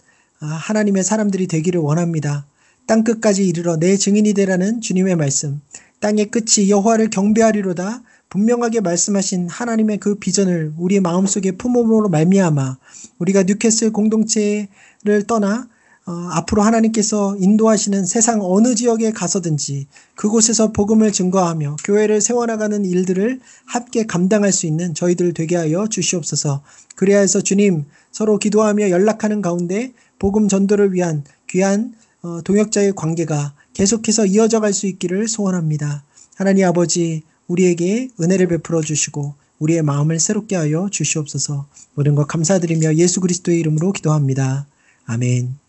아, 0.41 0.47
하나님의 0.47 1.05
사람들이 1.05 1.47
되기를 1.47 1.81
원합니다. 1.81 2.47
땅 2.87 3.05
끝까지 3.05 3.47
이르러 3.47 3.77
내 3.77 3.97
증인이 3.97 4.35
되라는 4.35 4.81
주님의 4.81 5.16
말씀. 5.16 5.61
땅의 6.01 6.31
끝이 6.31 6.68
여호와를 6.68 7.11
경배하리로다. 7.11 8.03
분명하게 8.29 8.81
말씀하신 8.81 9.49
하나님의 9.49 9.99
그 9.99 10.14
비전을 10.16 10.73
우리의 10.79 11.01
마음속에 11.01 11.53
품음으로 11.53 12.09
말미암아 12.09 12.79
우리가 13.18 13.43
뉴캐슬 13.43 13.93
공동체를 13.93 15.27
떠나 15.29 15.68
어, 16.05 16.13
앞으로 16.33 16.63
하나님께서 16.63 17.37
인도하시는 17.39 18.05
세상 18.07 18.41
어느 18.43 18.75
지역에 18.75 19.13
가서든지 19.13 19.87
그곳에서 20.17 20.73
복음을 20.73 21.13
증거하며 21.13 21.77
교회를 21.85 22.21
세워나가는 22.21 22.85
일들을 22.85 23.41
함께 23.67 24.05
감당할 24.05 24.53
수 24.53 24.67
있는 24.67 24.95
저희들 24.95 25.33
되게 25.33 25.57
하여 25.57 25.87
주시옵소서. 25.87 26.63
그래야 26.97 27.21
해서 27.21 27.41
주님 27.41 27.85
서로 28.11 28.39
기도하며 28.39 28.91
연락하는 28.91 29.43
가운데 29.43 29.93
복음 30.19 30.49
전도를 30.49 30.93
위한 30.93 31.25
귀한 31.49 31.95
어, 32.23 32.41
동역자의 32.43 32.95
관계가 32.95 33.55
계속해서 33.75 34.27
이어져 34.27 34.61
갈 34.61 34.73
수 34.73 34.87
있기를 34.87 35.29
소원합니다. 35.29 36.05
하나님 36.35 36.67
아버지 36.67 37.23
우리에게 37.47 38.09
은혜를 38.21 38.49
베풀어 38.49 38.81
주시고 38.81 39.35
우리의 39.59 39.83
마음을 39.83 40.19
새롭게 40.19 40.57
하여 40.57 40.89
주시옵소서. 40.91 41.67
모든 41.95 42.15
것 42.17 42.27
감사드리며 42.27 42.97
예수 42.97 43.21
그리스도의 43.21 43.61
이름으로 43.61 43.93
기도합니다. 43.93 44.67
아멘. 45.07 45.62